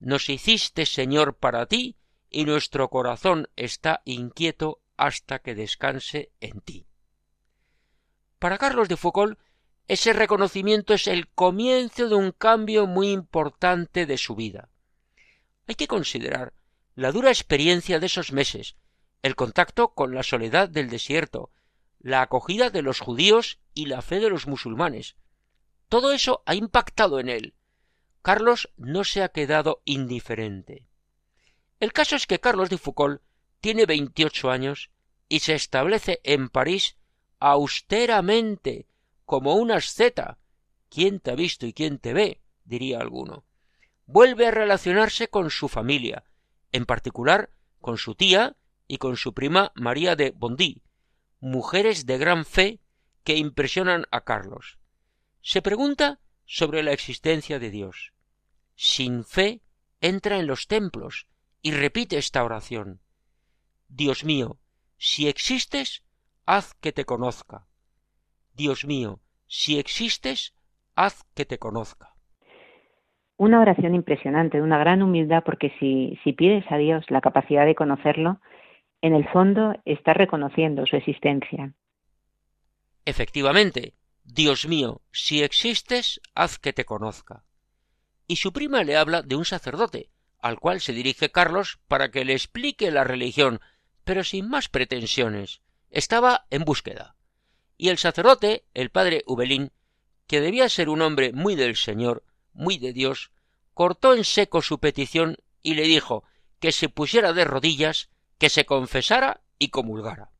[0.00, 1.94] Nos hiciste Señor para ti
[2.28, 6.88] y nuestro corazón está inquieto hasta que descanse en ti.
[8.40, 9.38] Para Carlos de Foucault,
[9.86, 14.68] ese reconocimiento es el comienzo de un cambio muy importante de su vida.
[15.68, 16.52] Hay que considerar
[16.96, 18.74] la dura experiencia de esos meses,
[19.22, 21.52] el contacto con la soledad del desierto,
[22.00, 25.14] la acogida de los judíos y la fe de los musulmanes.
[25.88, 27.54] Todo eso ha impactado en él.
[28.22, 30.86] Carlos no se ha quedado indiferente.
[31.78, 33.22] El caso es que Carlos de Foucault
[33.60, 34.90] tiene veintiocho años
[35.28, 36.96] y se establece en París
[37.38, 38.88] austeramente,
[39.24, 40.38] como un asceta.
[40.88, 42.40] ¿Quién te ha visto y quién te ve?
[42.64, 43.44] diría alguno.
[44.06, 46.24] Vuelve a relacionarse con su familia,
[46.72, 48.56] en particular con su tía
[48.88, 50.82] y con su prima María de Bondy,
[51.40, 52.80] mujeres de gran fe
[53.24, 54.78] que impresionan a Carlos.
[55.46, 58.12] Se pregunta sobre la existencia de Dios.
[58.74, 59.60] Sin fe
[60.00, 61.28] entra en los templos
[61.62, 62.98] y repite esta oración.
[63.88, 64.58] Dios mío,
[64.96, 66.02] si existes,
[66.46, 67.68] haz que te conozca.
[68.56, 70.52] Dios mío, si existes,
[70.96, 72.16] haz que te conozca.
[73.36, 77.66] Una oración impresionante, de una gran humildad, porque si, si pides a Dios la capacidad
[77.66, 78.40] de conocerlo,
[79.00, 81.72] en el fondo estás reconociendo su existencia.
[83.04, 83.94] Efectivamente,
[84.26, 87.44] Dios mío, si existes, haz que te conozca.
[88.26, 90.10] Y su prima le habla de un sacerdote,
[90.40, 93.60] al cual se dirige Carlos para que le explique la religión,
[94.04, 95.62] pero sin más pretensiones.
[95.90, 97.14] Estaba en búsqueda.
[97.78, 99.72] Y el sacerdote, el padre Ubelín,
[100.26, 103.30] que debía ser un hombre muy del Señor, muy de Dios,
[103.74, 106.24] cortó en seco su petición y le dijo
[106.58, 110.32] que se pusiera de rodillas, que se confesara y comulgara.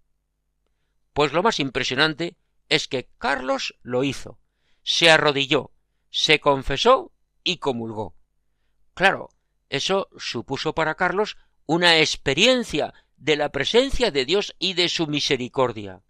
[1.13, 2.37] Pues lo más impresionante
[2.69, 4.39] es que Carlos lo hizo,
[4.83, 5.73] se arrodilló,
[6.11, 8.15] se confesó y comulgó.
[8.95, 9.29] Claro,
[9.69, 16.03] eso supuso para Carlos una experiencia de la presencia de Dios y de su misericordia.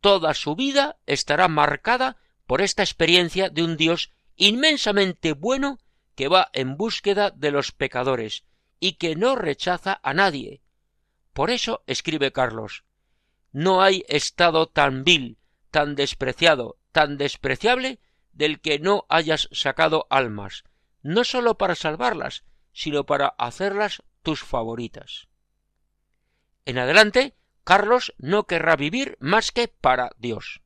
[0.00, 5.78] Toda su vida estará marcada por esta experiencia de un Dios inmensamente bueno
[6.14, 8.44] que va en búsqueda de los pecadores
[8.80, 10.62] y que no rechaza a nadie.
[11.32, 12.84] Por eso escribe Carlos
[13.52, 15.38] No hay estado tan vil,
[15.70, 18.00] tan despreciado, tan despreciable
[18.32, 20.64] del que no hayas sacado almas,
[21.02, 25.28] no sólo para salvarlas, sino para hacerlas tus favoritas.
[26.64, 30.60] En adelante, Carlos no querrá vivir más que para Dios.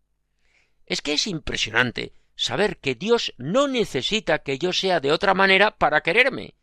[0.86, 5.78] Es que es impresionante saber que Dios no necesita que yo sea de otra manera
[5.78, 6.54] para quererme,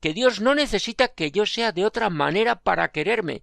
[0.00, 3.42] que Dios no necesita que yo sea de otra manera para quererme,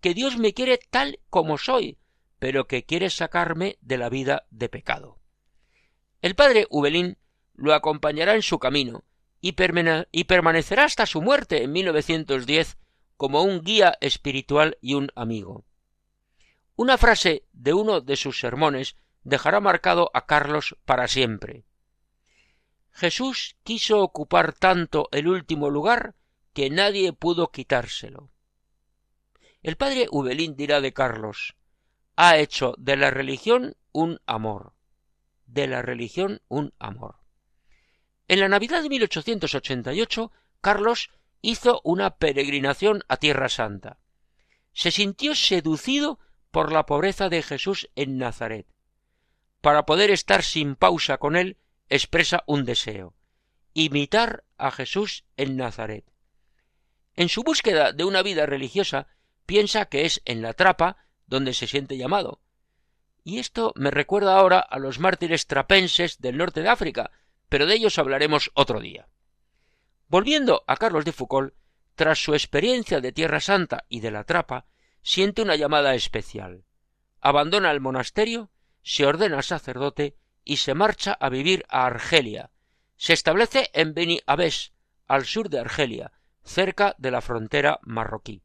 [0.00, 1.98] que Dios me quiere tal como soy,
[2.40, 5.20] pero que quiere sacarme de la vida de pecado.
[6.22, 7.18] El padre Ubelín
[7.54, 9.04] lo acompañará en su camino
[9.42, 12.78] y, permanecerá hasta su muerte en 1910
[13.16, 15.66] como un guía espiritual y un amigo.
[16.76, 21.64] Una frase de uno de sus sermones dejará marcado a Carlos para siempre.
[22.90, 26.14] Jesús quiso ocupar tanto el último lugar
[26.54, 28.30] que nadie pudo quitárselo.
[29.62, 31.54] El padre Ubelín dirá de Carlos
[32.22, 34.74] ha hecho de la religión un amor.
[35.46, 37.16] De la religión un amor.
[38.28, 40.30] En la Navidad de 1888,
[40.60, 44.00] Carlos hizo una peregrinación a Tierra Santa.
[44.74, 46.18] Se sintió seducido
[46.50, 48.66] por la pobreza de Jesús en Nazaret.
[49.62, 51.56] Para poder estar sin pausa con él,
[51.88, 53.14] expresa un deseo
[53.72, 56.04] imitar a Jesús en Nazaret.
[57.16, 59.06] En su búsqueda de una vida religiosa,
[59.46, 60.98] piensa que es en la trapa
[61.30, 62.40] donde se siente llamado.
[63.24, 67.10] Y esto me recuerda ahora a los mártires trapenses del norte de África,
[67.48, 69.08] pero de ellos hablaremos otro día.
[70.08, 71.54] Volviendo a Carlos de Foucault,
[71.94, 74.66] tras su experiencia de Tierra Santa y de la trapa,
[75.02, 76.64] siente una llamada especial.
[77.20, 78.50] Abandona el monasterio,
[78.82, 82.50] se ordena sacerdote y se marcha a vivir a Argelia.
[82.96, 84.72] Se establece en Beni Abés,
[85.06, 86.12] al sur de Argelia,
[86.42, 88.42] cerca de la frontera marroquí.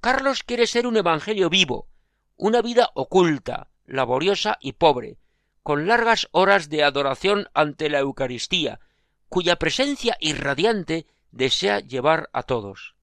[0.00, 1.88] Carlos quiere ser un evangelio vivo,
[2.36, 5.18] una vida oculta, laboriosa y pobre,
[5.64, 8.80] con largas horas de adoración ante la Eucaristía,
[9.28, 12.94] cuya presencia irradiante desea llevar a todos.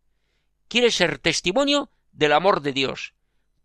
[0.68, 3.14] Quiere ser testimonio del amor de Dios,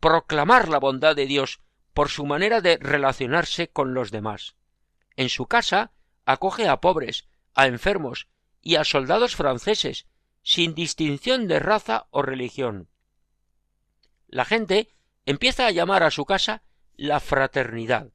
[0.00, 1.60] proclamar la bondad de Dios
[1.94, 4.56] por su manera de relacionarse con los demás.
[5.16, 5.92] En su casa
[6.24, 8.28] acoge a pobres, a enfermos
[8.60, 10.06] y a soldados franceses,
[10.42, 12.89] sin distinción de raza o religión.
[14.30, 14.88] La gente
[15.26, 16.62] empieza a llamar a su casa
[16.96, 18.12] la fraternidad,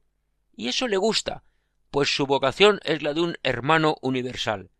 [0.55, 1.43] y eso le gusta,
[1.91, 4.71] pues su vocación es la de un hermano universal.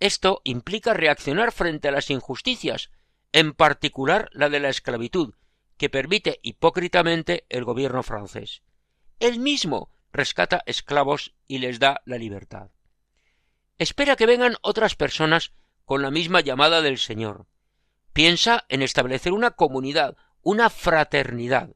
[0.00, 2.90] Esto implica reaccionar frente a las injusticias,
[3.32, 5.34] en particular la de la esclavitud,
[5.76, 8.62] que permite hipócritamente el gobierno francés.
[9.20, 12.70] Él mismo rescata esclavos y les da la libertad.
[13.78, 15.52] Espera que vengan otras personas
[15.84, 17.46] con la misma llamada del Señor.
[18.12, 21.70] Piensa en establecer una comunidad, una fraternidad,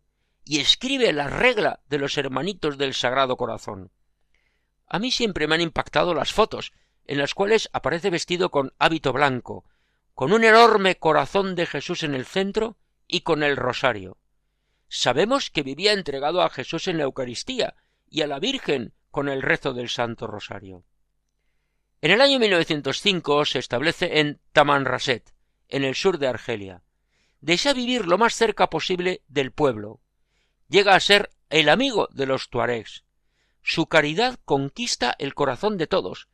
[0.45, 3.91] y escribe la regla de los hermanitos del Sagrado Corazón.
[4.87, 6.73] A mí siempre me han impactado las fotos,
[7.07, 9.65] en las cuales aparece vestido con hábito blanco,
[10.15, 14.19] con un enorme corazón de Jesús en el centro y con el rosario.
[14.89, 17.75] Sabemos que vivía entregado a Jesús en la Eucaristía
[18.09, 20.85] y a la Virgen con el rezo del Santo Rosario.
[22.03, 25.33] En el año 1905 se establece en Tamanrasset,
[25.69, 26.83] en el sur de Argelia.
[27.41, 30.01] Desea vivir lo más cerca posible del pueblo.
[30.69, 33.05] Llega a ser el amigo de los tuaregs.
[33.63, 36.29] Su caridad conquista el corazón de todos,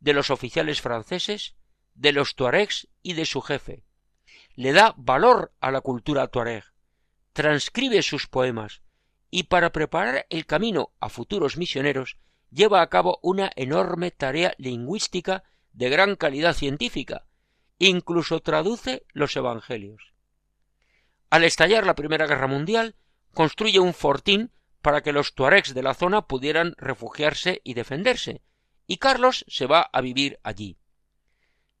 [0.00, 1.54] de los oficiales franceses,
[1.94, 3.86] de los tuaregs y de su jefe
[4.56, 6.64] le da valor a la cultura tuareg,
[7.34, 8.82] transcribe sus poemas
[9.30, 12.16] y para preparar el camino a futuros misioneros
[12.50, 17.26] lleva a cabo una enorme tarea lingüística de gran calidad científica,
[17.78, 20.14] incluso traduce los evangelios.
[21.30, 22.94] Al estallar la Primera Guerra Mundial,
[23.34, 28.42] construye un fortín para que los tuaregs de la zona pudieran refugiarse y defenderse,
[28.86, 30.78] y Carlos se va a vivir allí.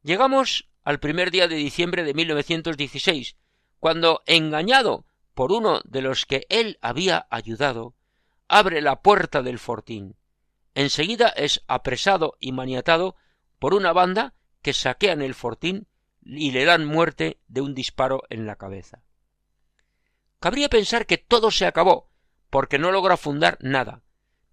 [0.02, 3.36] Llegamos al primer día de diciembre de 1916,
[3.78, 7.94] cuando, engañado por uno de los que él había ayudado,
[8.48, 10.16] abre la puerta del fortín.
[10.74, 13.16] Enseguida es apresado y maniatado
[13.58, 15.86] por una banda que saquean el fortín
[16.22, 19.05] y le dan muerte de un disparo en la cabeza.
[20.40, 22.10] Cabría pensar que todo se acabó,
[22.50, 24.02] porque no logra fundar nada.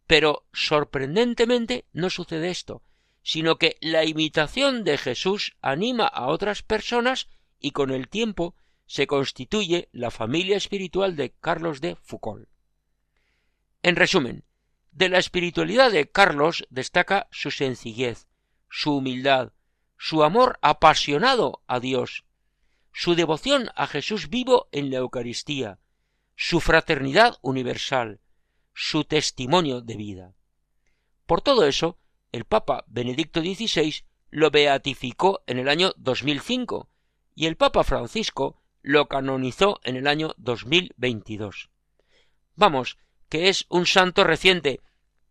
[0.08, 2.82] Pero sorprendentemente no sucede esto,
[3.22, 7.30] sino que la imitación de Jesús anima a otras personas
[7.60, 8.56] y con el tiempo
[8.86, 12.48] se constituye la familia espiritual de Carlos de Foucault.
[13.82, 14.44] En resumen,
[14.92, 18.28] de la espiritualidad de Carlos destaca su sencillez,
[18.70, 19.54] su humildad,
[19.98, 22.26] su amor apasionado a Dios,
[22.94, 25.80] su devoción a Jesús vivo en la Eucaristía,
[26.36, 28.22] su fraternidad universal,
[28.74, 30.36] su testimonio de vida.
[31.26, 31.98] Por todo eso,
[32.32, 36.90] el Papa Benedicto XVI lo beatificó en el año 2005
[37.36, 41.70] y el Papa Francisco lo canonizó en el año 2022.
[42.56, 42.98] Vamos,
[43.30, 44.82] que es un santo reciente,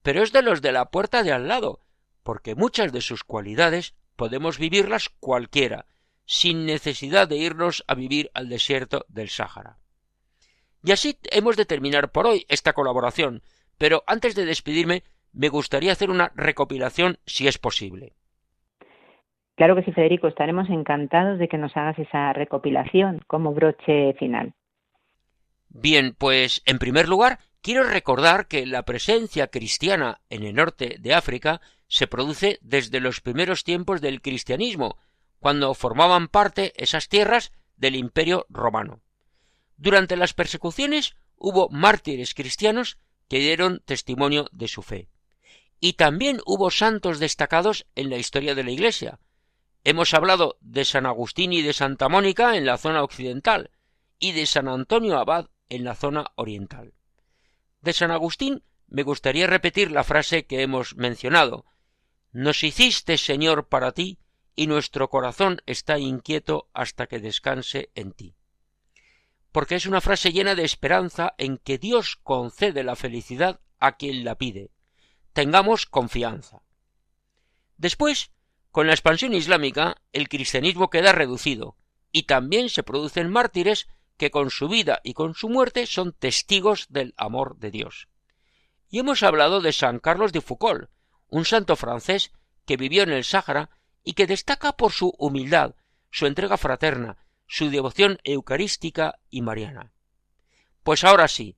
[0.02, 1.80] pero es de los de la puerta de al lado,
[2.24, 5.86] porque muchas de sus cualidades podemos vivirlas cualquiera,
[6.24, 9.78] sin necesidad de irnos a vivir al desierto del Sáhara.
[10.84, 13.42] Y así hemos de terminar por hoy esta colaboración,
[13.78, 18.14] pero antes de despedirme me gustaría hacer una recopilación si es posible.
[19.54, 24.54] Claro que sí, Federico, estaremos encantados de que nos hagas esa recopilación como broche final.
[25.68, 31.14] Bien, pues en primer lugar quiero recordar que la presencia cristiana en el norte de
[31.14, 34.96] África se produce desde los primeros tiempos del cristianismo,
[35.42, 39.02] cuando formaban parte esas tierras del imperio romano.
[39.76, 42.96] Durante las persecuciones hubo mártires cristianos
[43.28, 45.08] que dieron testimonio de su fe.
[45.80, 49.18] Y también hubo santos destacados en la historia de la Iglesia.
[49.82, 53.72] Hemos hablado de San Agustín y de Santa Mónica en la zona occidental
[54.20, 56.94] y de San Antonio Abad en la zona oriental.
[57.80, 61.64] De San Agustín me gustaría repetir la frase que hemos mencionado.
[62.30, 64.20] Nos hiciste, Señor, para ti,
[64.54, 68.34] y nuestro corazón está inquieto hasta que descanse en ti.
[69.50, 74.24] Porque es una frase llena de esperanza en que Dios concede la felicidad a quien
[74.24, 74.70] la pide.
[75.32, 76.62] Tengamos confianza.
[77.76, 78.30] Después,
[78.70, 81.76] con la expansión islámica, el cristianismo queda reducido,
[82.10, 86.86] y también se producen mártires que con su vida y con su muerte son testigos
[86.90, 88.08] del amor de Dios.
[88.88, 90.90] Y hemos hablado de San Carlos de Foucault,
[91.28, 92.30] un santo francés
[92.66, 93.70] que vivió en el Sáhara
[94.04, 95.74] y que destaca por su humildad,
[96.10, 99.92] su entrega fraterna, su devoción eucarística y mariana.
[100.82, 101.56] Pues ahora sí,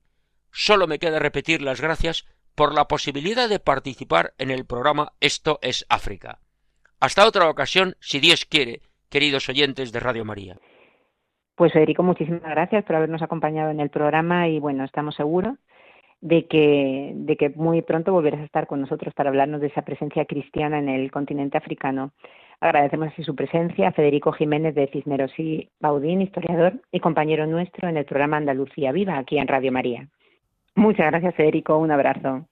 [0.51, 2.25] solo me queda repetir las gracias
[2.55, 6.39] por la posibilidad de participar en el programa Esto es África.
[6.99, 10.57] Hasta otra ocasión, si Dios quiere, queridos oyentes de Radio María.
[11.55, 15.57] Pues Federico, muchísimas gracias por habernos acompañado en el programa y bueno, estamos seguros
[16.25, 19.83] de que, de que muy pronto volverás a estar con nosotros para hablarnos de esa
[19.83, 22.13] presencia cristiana en el continente africano.
[22.59, 27.87] Agradecemos así su presencia a Federico Jiménez de Cisneros y Baudín, historiador y compañero nuestro
[27.89, 30.07] en el programa Andalucía Viva, aquí en Radio María.
[30.73, 31.77] Muchas gracias, Federico.
[31.77, 32.47] Un abrazo.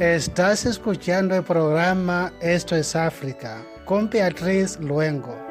[0.00, 5.49] Estás escuchando el programa Esto es África con Beatriz Luengo.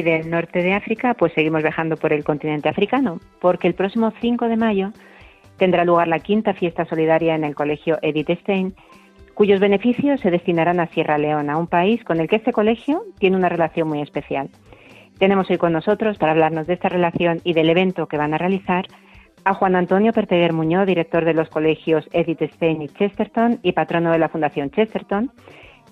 [0.00, 4.14] Y del norte de África, pues seguimos viajando por el continente africano, porque el próximo
[4.18, 4.92] 5 de mayo
[5.58, 8.74] tendrá lugar la quinta fiesta solidaria en el colegio Edith Stein,
[9.34, 13.36] cuyos beneficios se destinarán a Sierra Leona, un país con el que este colegio tiene
[13.36, 14.48] una relación muy especial.
[15.18, 18.38] Tenemos hoy con nosotros, para hablarnos de esta relación y del evento que van a
[18.38, 18.86] realizar,
[19.44, 24.12] a Juan Antonio Perteguer Muñoz, director de los colegios Edith Stein y Chesterton y patrono
[24.12, 25.30] de la Fundación Chesterton,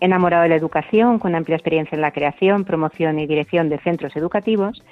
[0.01, 4.17] enamorado de la educación, con amplia experiencia en la creación, promoción y dirección de centros
[4.17, 4.83] educativos.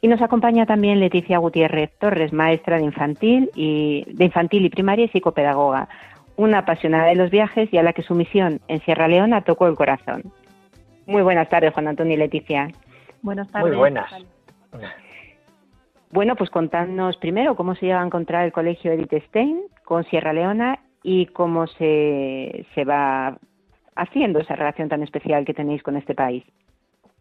[0.00, 5.04] Y nos acompaña también Leticia Gutiérrez Torres, maestra de infantil y, de infantil y primaria
[5.04, 5.88] y psicopedagoga,
[6.36, 9.66] una apasionada de los viajes y a la que su misión en Sierra Leona tocó
[9.66, 10.32] el corazón.
[11.06, 12.68] Muy buenas tardes, Juan Antonio y Leticia.
[13.22, 13.68] Buenas tardes.
[13.68, 14.10] Muy buenas.
[16.12, 20.32] Bueno, pues contadnos primero cómo se lleva a encontrar el colegio Edith Stein con Sierra
[20.32, 23.38] Leona y cómo se, se va
[24.00, 26.44] haciendo esa relación tan especial que tenéis con este país.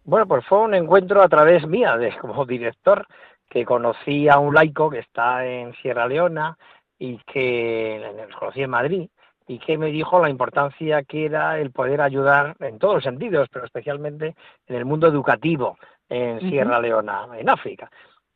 [0.04, 3.06] Bueno, pues fue un encuentro a través mía, de, como director,
[3.50, 6.58] que conocí a un laico que está en Sierra Leona
[6.98, 9.10] y que los conocí en Madrid
[9.48, 13.48] y que me dijo la importancia que era el poder ayudar en todos los sentidos,
[13.52, 14.36] pero especialmente
[14.68, 15.78] en el mundo educativo
[16.08, 17.90] en Sierra Leona, en África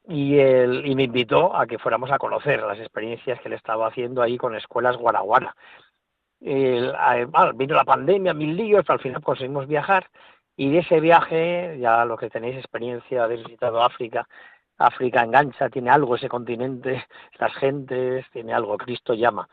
[0.08, 3.88] y, él, y me invitó a que fuéramos a conocer las experiencias que él estaba
[3.88, 5.56] haciendo ahí con escuelas guaraguara.
[6.44, 6.94] El,
[7.56, 10.10] vino la pandemia, mil líos, pero al final conseguimos viajar
[10.56, 14.28] y de ese viaje, ya lo que tenéis experiencia, habéis visitado África,
[14.78, 17.06] África engancha, tiene algo ese continente,
[17.40, 19.48] las gentes, tiene algo, Cristo llama.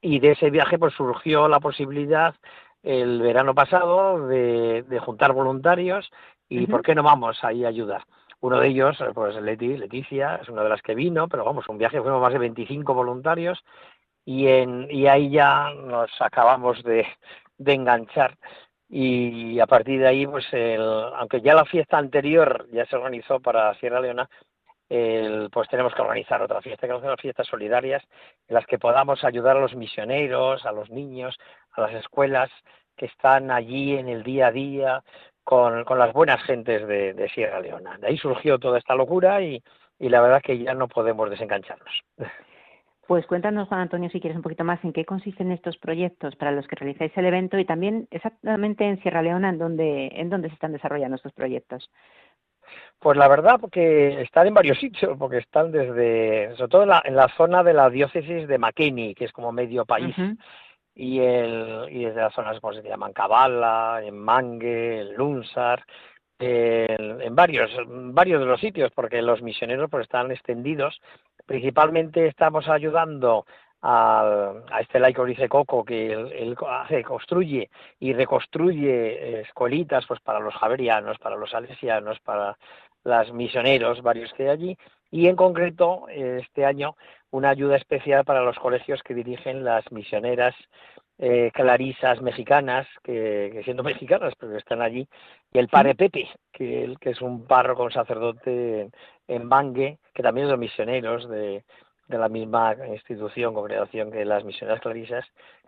[0.00, 2.34] Y de ese viaje pues surgió la posibilidad
[2.82, 6.10] el verano pasado de, de juntar voluntarios
[6.48, 8.04] y ¿por qué no vamos ahí a ayudar?
[8.40, 11.78] Uno de ellos, pues Leti, Leticia, es una de las que vino, pero vamos, un
[11.78, 13.64] viaje fuimos más de 25 voluntarios
[14.26, 17.06] y, en, y ahí ya nos acabamos de,
[17.64, 18.36] enganchar
[18.88, 20.82] y a partir de ahí, pues el,
[21.14, 24.28] aunque ya la fiesta anterior ya se organizó para Sierra Leona,
[24.88, 28.02] el, pues tenemos que organizar otra fiesta, que son las fiestas solidarias
[28.48, 31.36] en las que podamos ayudar a los misioneros, a los niños,
[31.72, 32.50] a las escuelas
[32.96, 35.02] que están allí en el día a día,
[35.44, 37.98] con, las buenas gentes de, de, Sierra Leona.
[37.98, 39.62] De ahí surgió toda esta locura y,
[39.98, 42.02] y la verdad que ya no podemos desengancharnos.
[43.06, 46.50] Pues cuéntanos, Juan Antonio, si quieres un poquito más en qué consisten estos proyectos para
[46.50, 50.48] los que realizáis el evento y también exactamente en Sierra Leona en dónde, en dónde
[50.48, 51.88] se están desarrollando estos proyectos.
[52.98, 57.02] Pues la verdad, porque están en varios sitios, porque están desde, sobre todo en la,
[57.04, 60.38] en la zona de la diócesis de Makeni, que es como medio país, uh -huh
[60.96, 65.84] y, el, y desde las zonas como se llaman Cabala, en Mangue, en Lunsar,
[66.38, 71.00] en, varios, varios de los sitios, porque los misioneros pues están extendidos.
[71.46, 73.46] Principalmente estamos ayudando
[73.82, 77.70] a, a este laico dice Coco que él, hace, construye
[78.00, 82.56] y reconstruye escuelitas pues para los javerianos, para los salesianos, para
[83.04, 84.78] los misioneros, varios que hay allí,
[85.10, 86.96] y en concreto este año
[87.30, 90.54] una ayuda especial para los colegios que dirigen las misioneras
[91.18, 95.08] eh, clarisas mexicanas, que, que, siendo mexicanas, pero están allí,
[95.56, 98.92] y el padre Pepe, que, que es un párroco, un sacerdote en,
[99.26, 101.64] en Bangue, que también es de los misioneros de,
[102.08, 105.24] de la misma institución, congregación que las misioneras clarisas,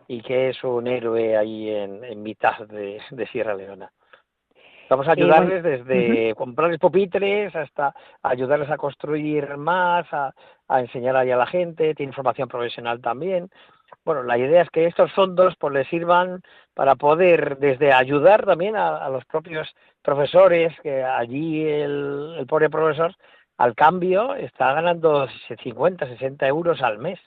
[0.07, 3.91] y que es un héroe ahí en, en mitad de, de Sierra Leona.
[4.91, 6.35] Vamos a ayudarles desde uh -huh.
[6.35, 10.35] comprarles pupitres hasta ayudarles a construir más, a,
[10.69, 13.49] a enseñar ahí a la gente, tiene formación profesional también.
[14.05, 16.43] Bueno, la idea es que estos fondos pues les sirvan
[16.75, 19.69] para poder desde ayudar también a, a los propios
[20.03, 23.15] profesores, que allí el, el, pobre profesor
[23.59, 25.27] al cambio está ganando
[25.63, 27.19] 50, 60 euros al mes,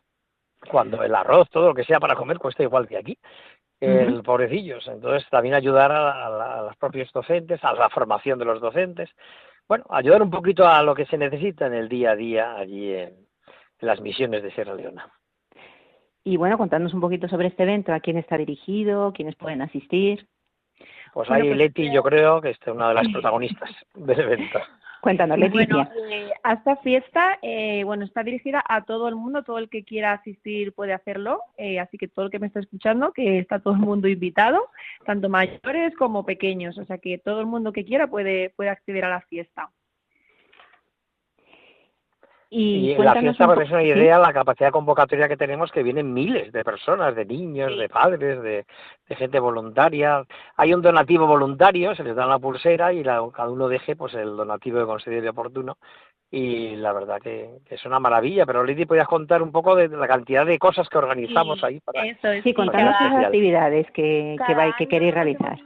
[0.69, 3.17] cuando el arroz, todo lo que sea para comer cuesta igual que aquí
[3.81, 4.23] el uh -huh.
[4.23, 4.87] pobrecillos.
[4.87, 9.09] Entonces, también ayudar a, a, a, los propios docentes, a la formación de los docentes.
[9.67, 12.93] Bueno, ayudar un poquito a lo que se necesita en el día a día allí
[12.93, 13.09] en,
[13.79, 15.11] en las misiones de Sierra Leona.
[16.23, 20.27] Y bueno, contarnos un poquito sobre este evento, a quién está dirigido, quiénes pueden asistir.
[21.13, 24.59] Pues bueno, ahí pues, Leti, yo creo que es una de las protagonistas del evento.
[25.01, 25.65] Cuéntanos, Leticia.
[25.65, 29.67] Bueno, eh, a esta fiesta, eh, bueno, está dirigida a todo el mundo, todo el
[29.67, 33.39] que quiera asistir puede hacerlo, eh, así que todo el que me está escuchando, que
[33.39, 34.69] está todo el mundo invitado,
[35.03, 39.05] tanto mayores como pequeños, o sea que todo el mundo que quiera puede, puede acceder
[39.05, 39.71] a la fiesta.
[42.53, 44.21] Y, y la fiesta, pues es una idea, ¿sí?
[44.21, 48.65] la capacidad convocatoria que tenemos, que vienen miles de personas, de niños, de padres, de,
[49.07, 50.25] de, gente voluntaria.
[50.57, 54.13] Hay un donativo voluntario, se les da una pulsera y la, cada uno deje pues
[54.15, 55.77] el donativo que considere oportuno.
[56.33, 58.45] Y la verdad que, que es una maravilla.
[58.45, 61.79] Pero Lidi, ¿podrías contar un poco de la cantidad de cosas que organizamos sí, ahí?
[61.81, 65.59] Para, eso es, sí, contanos las actividades que, que, vais, que queréis realizar.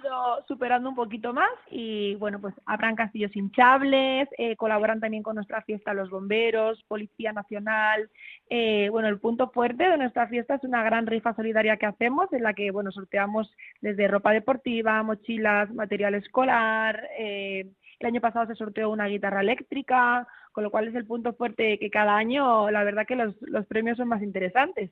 [0.48, 5.62] superando un poquito más y bueno, pues habrán castillos hinchables, eh, colaboran también con nuestra
[5.62, 8.10] fiesta los bomberos, Policía Nacional.
[8.50, 12.34] Eh, bueno, el punto fuerte de nuestra fiesta es una gran rifa solidaria que hacemos
[12.34, 17.08] en la que, bueno, sorteamos desde ropa deportiva, mochilas, material escolar.
[17.20, 17.68] Eh,
[18.00, 21.78] el año pasado se sorteó una guitarra eléctrica, con lo cual es el punto fuerte
[21.78, 24.90] que cada año, la verdad que los, los premios son más interesantes.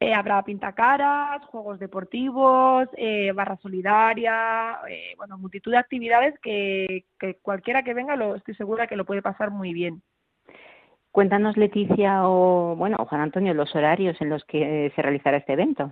[0.00, 7.38] Eh, habrá pintacaras, juegos deportivos, eh, barra solidaria, eh, bueno, multitud de actividades que, que
[7.40, 10.02] cualquiera que venga lo, estoy segura que lo puede pasar muy bien.
[11.10, 15.90] Cuéntanos, Leticia, o bueno, Juan Antonio, los horarios en los que se realizará este evento.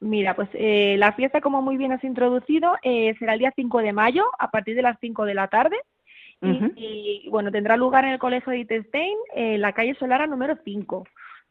[0.00, 3.78] Mira, pues eh, la fiesta, como muy bien has introducido, eh, será el día 5
[3.78, 5.76] de mayo a partir de las 5 de la tarde.
[6.40, 10.56] Y, y, bueno, tendrá lugar en el Colegio de Itestein, en la calle Solara número
[10.64, 11.04] 5.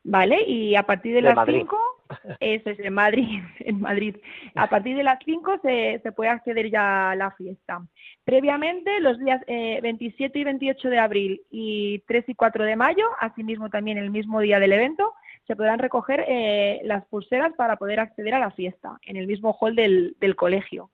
[0.09, 0.41] ¿Vale?
[0.47, 1.59] Y a partir de, De las Madrid.
[1.59, 1.77] 5,
[2.39, 4.15] eso es en Madrid, en Madrid.
[4.55, 7.81] A partir de las 5 se, se puede acceder ya a la fiesta.
[8.23, 13.05] Previamente, los días eh, 27 y 28 de abril y 3 y 4 de mayo,
[13.19, 15.13] asimismo también el mismo día del evento,
[15.45, 19.57] se podrán recoger eh, las pulseras para poder acceder a la fiesta en el mismo
[19.59, 20.89] hall del, del colegio.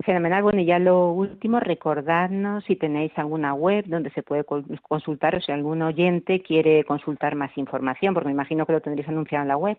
[0.00, 0.42] Fenomenal.
[0.42, 5.40] Bueno, y ya lo último, recordadnos si tenéis alguna web donde se puede consultar o
[5.40, 9.48] si algún oyente quiere consultar más información, porque me imagino que lo tendréis anunciado en
[9.48, 9.78] la web.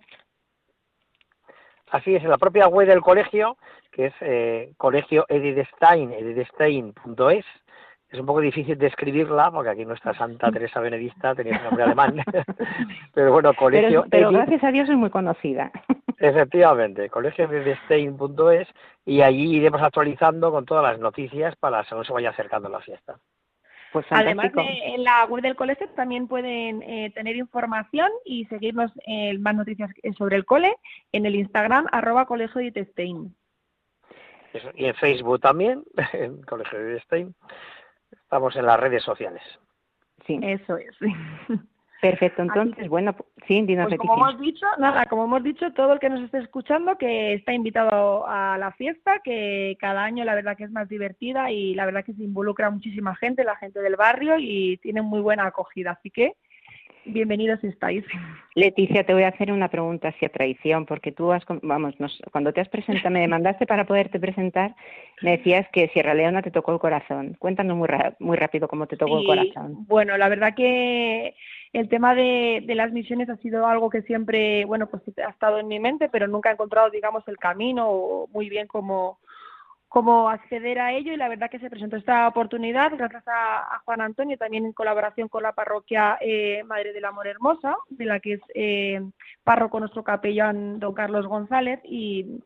[1.91, 3.55] Así es, en la propia web del colegio,
[3.91, 7.45] que es eh, colegio edidestein, edidestein.es.
[8.09, 11.84] Es un poco difícil de escribirla, porque aquí nuestra Santa Teresa Benedicta tenía un nombre
[11.84, 12.16] alemán.
[13.14, 15.72] Pero bueno, colegio Pero, gracias a Dios es muy conocida.
[16.24, 18.69] Efectivamente, colegioedidestein.es
[19.05, 23.19] y allí iremos actualizando con todas las noticias para según se vaya acercando la fiesta.
[23.91, 24.63] Pues Además, de,
[24.95, 29.91] en la web del colegio también pueden eh, tener información y seguirnos eh, más noticias
[30.17, 30.74] sobre el cole
[31.11, 33.36] en el Instagram arroba colegio de Itestein.
[34.53, 37.36] Eso, Y en Facebook también, en Colegio Edidestein.
[38.09, 39.43] Estamos en las redes sociales.
[40.26, 40.95] Sí, Eso es.
[42.10, 42.41] perfecto.
[42.43, 43.16] Entonces, bueno,
[43.47, 46.39] sí, dinos, Pues como hemos dicho, nada, como hemos dicho, todo el que nos esté
[46.39, 50.89] escuchando que está invitado a la fiesta, que cada año la verdad que es más
[50.89, 55.01] divertida y la verdad que se involucra muchísima gente, la gente del barrio y tiene
[55.01, 55.91] muy buena acogida.
[55.91, 56.34] Así que
[57.06, 58.04] bienvenidos estáis.
[58.56, 62.22] Leticia, te voy a hacer una pregunta así a traición, porque tú has, vamos, nos-
[62.32, 64.76] cuando te has presentado, me demandaste para poderte presentar,
[65.22, 67.36] me decías que Sierra Leona te tocó el corazón.
[67.39, 69.86] Cuéntanos muy, ra- muy rápido cómo te tocó el corazón.
[69.88, 71.34] Bueno, la verdad que
[71.74, 75.57] el tema de, de las misiones ha sido algo que siempre, bueno, pues ha estado
[75.57, 79.19] en mi mente, pero nunca he encontrado, digamos, el camino o muy bien cómo,
[79.93, 81.13] cómo acceder a ello.
[81.13, 85.28] Y la verdad que se presentó esta oportunidad gracias a, Juan Antonio, también en colaboración
[85.28, 89.01] con la parroquia eh, Madre del Amor Hermosa, de la que es eh,
[89.43, 91.80] párroco nuestro capellán don Carlos González.
[91.84, 92.39] Y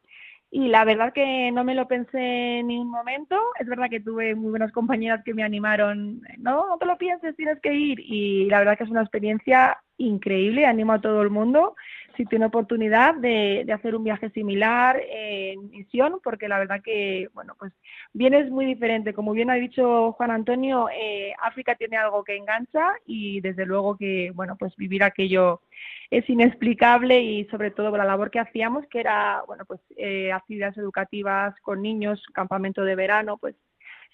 [0.49, 3.37] y la verdad que no me lo pensé ni un momento.
[3.59, 7.35] Es verdad que tuve muy buenas compañeras que me animaron, no, no te lo pienses,
[7.35, 7.99] tienes que ir.
[7.99, 10.65] Y la verdad que es una experiencia increíble.
[10.65, 11.75] Animo a todo el mundo
[12.18, 17.30] si tiene oportunidad de, de hacer un viaje similar en misión, porque la verdad que,
[17.34, 17.72] bueno, pues
[18.11, 19.13] bien es muy diferente.
[19.13, 23.95] Como bien ha dicho Juan Antonio, eh, África tiene algo que engancha y desde luego
[23.95, 25.61] que, bueno, pues vivir aquello
[26.09, 30.78] es inexplicable y sobre todo la labor que hacíamos, que era, bueno, pues eh, actividades
[30.78, 33.55] educativas con niños, campamento de verano, pues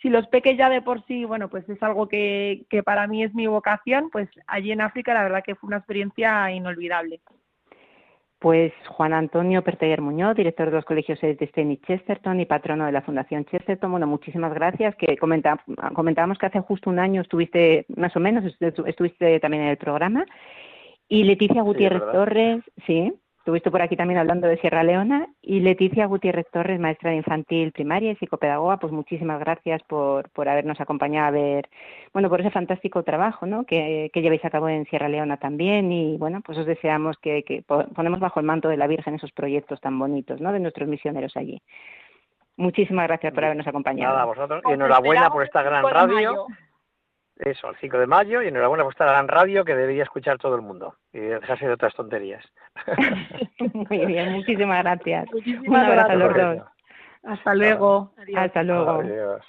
[0.02, 3.24] si los peques ya de por sí, bueno, pues es algo que, que para mí
[3.24, 7.22] es mi vocación, pues allí en África la verdad que fue una experiencia inolvidable.
[8.44, 12.86] Pues Juan Antonio Perteguer Muñoz, director de los colegios de Stein y Chesterton y patrono
[12.86, 13.90] de la Fundación Chesterton.
[13.90, 14.98] Bueno, muchísimas gracias.
[14.98, 15.64] Que comenta-
[15.94, 19.78] comentábamos que hace justo un año estuviste, más o menos, estu- estuviste también en el
[19.78, 20.26] programa.
[21.08, 22.04] Y Leticia Gutiérrez.
[22.12, 23.14] Torres, sí,
[23.44, 25.28] estuviste por aquí también hablando de Sierra Leona.
[25.42, 30.48] Y Leticia Gutiérrez Torres, maestra de infantil primaria y psicopedagoga, pues muchísimas gracias por, por
[30.48, 31.68] habernos acompañado a ver,
[32.14, 33.66] bueno, por ese fantástico trabajo, ¿no?
[33.66, 35.92] Que, que lleváis a cabo en Sierra Leona también.
[35.92, 39.16] Y bueno, pues os deseamos que, que po- ponemos bajo el manto de la Virgen
[39.16, 40.54] esos proyectos tan bonitos, ¿no?
[40.54, 41.62] De nuestros misioneros allí.
[42.56, 44.12] Muchísimas gracias por habernos acompañado.
[44.14, 44.62] Nada, a vosotros.
[44.70, 46.14] Y enhorabuena por esta gran 5 de radio.
[46.16, 46.46] mayo.
[47.44, 48.42] Eso, el 5 de mayo.
[48.42, 50.96] Y enhorabuena por esta gran radio que debería escuchar todo el mundo.
[51.12, 52.44] Y dejarse de otras tonterías.
[53.74, 55.26] Muy bien, muchísimas gracias.
[55.28, 56.66] Un Muchísimas abrazo a los gracias.
[56.66, 56.74] dos.
[57.24, 58.12] Hasta luego.
[58.18, 58.42] Adiós.
[58.42, 58.92] Hasta luego.
[58.92, 59.42] Adiós.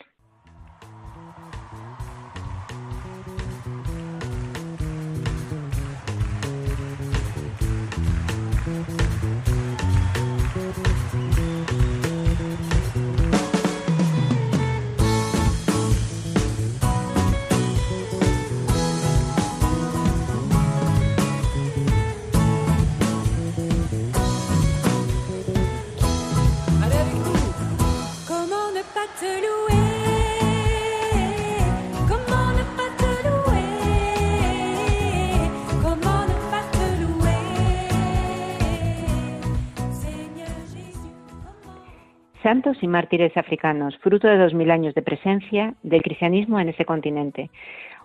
[42.45, 46.85] Santos y mártires africanos, fruto de dos mil años de presencia del cristianismo en ese
[46.85, 47.49] continente.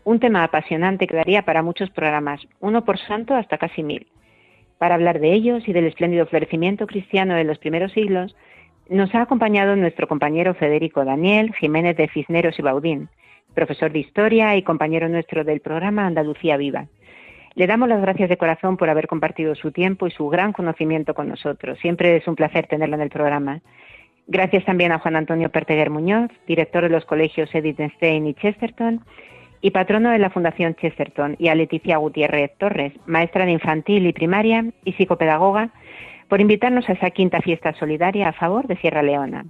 [0.05, 4.07] Un tema apasionante que daría para muchos programas, uno por santo hasta casi mil.
[4.77, 8.33] Para hablar de ellos y del espléndido florecimiento cristiano de los primeros siglos,
[8.89, 13.09] nos ha acompañado nuestro compañero Federico Daniel Jiménez de Cisneros y Baudín,
[13.53, 16.87] profesor de historia y compañero nuestro del programa Andalucía Viva.
[17.53, 21.13] Le damos las gracias de corazón por haber compartido su tiempo y su gran conocimiento
[21.13, 21.77] con nosotros.
[21.79, 23.61] Siempre es un placer tenerlo en el programa.
[24.27, 29.01] Gracias también a Juan Antonio Perteguer Muñoz, director de los colegios Edith Stein y Chesterton,
[29.61, 34.13] y patrono de la Fundación Chesterton, y a Leticia Gutiérrez Torres, maestra de infantil y
[34.13, 35.71] primaria y psicopedagoga,
[36.29, 39.45] por invitarnos a esa quinta fiesta solidaria a favor de Sierra Leona.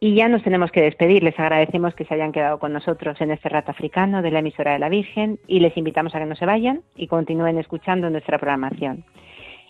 [0.00, 1.22] Y ya nos tenemos que despedir.
[1.22, 4.72] Les agradecemos que se hayan quedado con nosotros en este rato africano de la emisora
[4.72, 8.38] de la Virgen y les invitamos a que no se vayan y continúen escuchando nuestra
[8.38, 9.04] programación.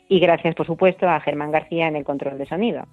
[0.08, 2.84] Y gracias, por supuesto, a Germán García en el control de sonido.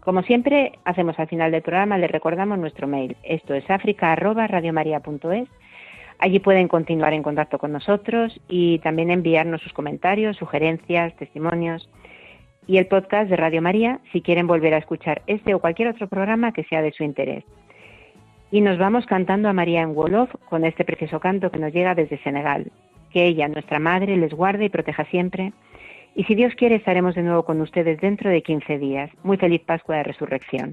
[0.00, 3.16] Como siempre, hacemos al final del programa, les recordamos nuestro mail.
[3.24, 5.48] Esto es africa.radiomaria.es.
[6.18, 11.88] Allí pueden continuar en contacto con nosotros y también enviarnos sus comentarios, sugerencias, testimonios
[12.66, 16.08] y el podcast de Radio María si quieren volver a escuchar este o cualquier otro
[16.08, 17.44] programa que sea de su interés.
[18.50, 21.94] Y nos vamos cantando a María en Wolof con este precioso canto que nos llega
[21.94, 22.70] desde Senegal.
[23.12, 25.52] Que ella, nuestra Madre, les guarde y proteja siempre.
[26.14, 29.10] Y si Dios quiere, estaremos de nuevo con ustedes dentro de 15 días.
[29.22, 30.72] Muy feliz Pascua de Resurrección.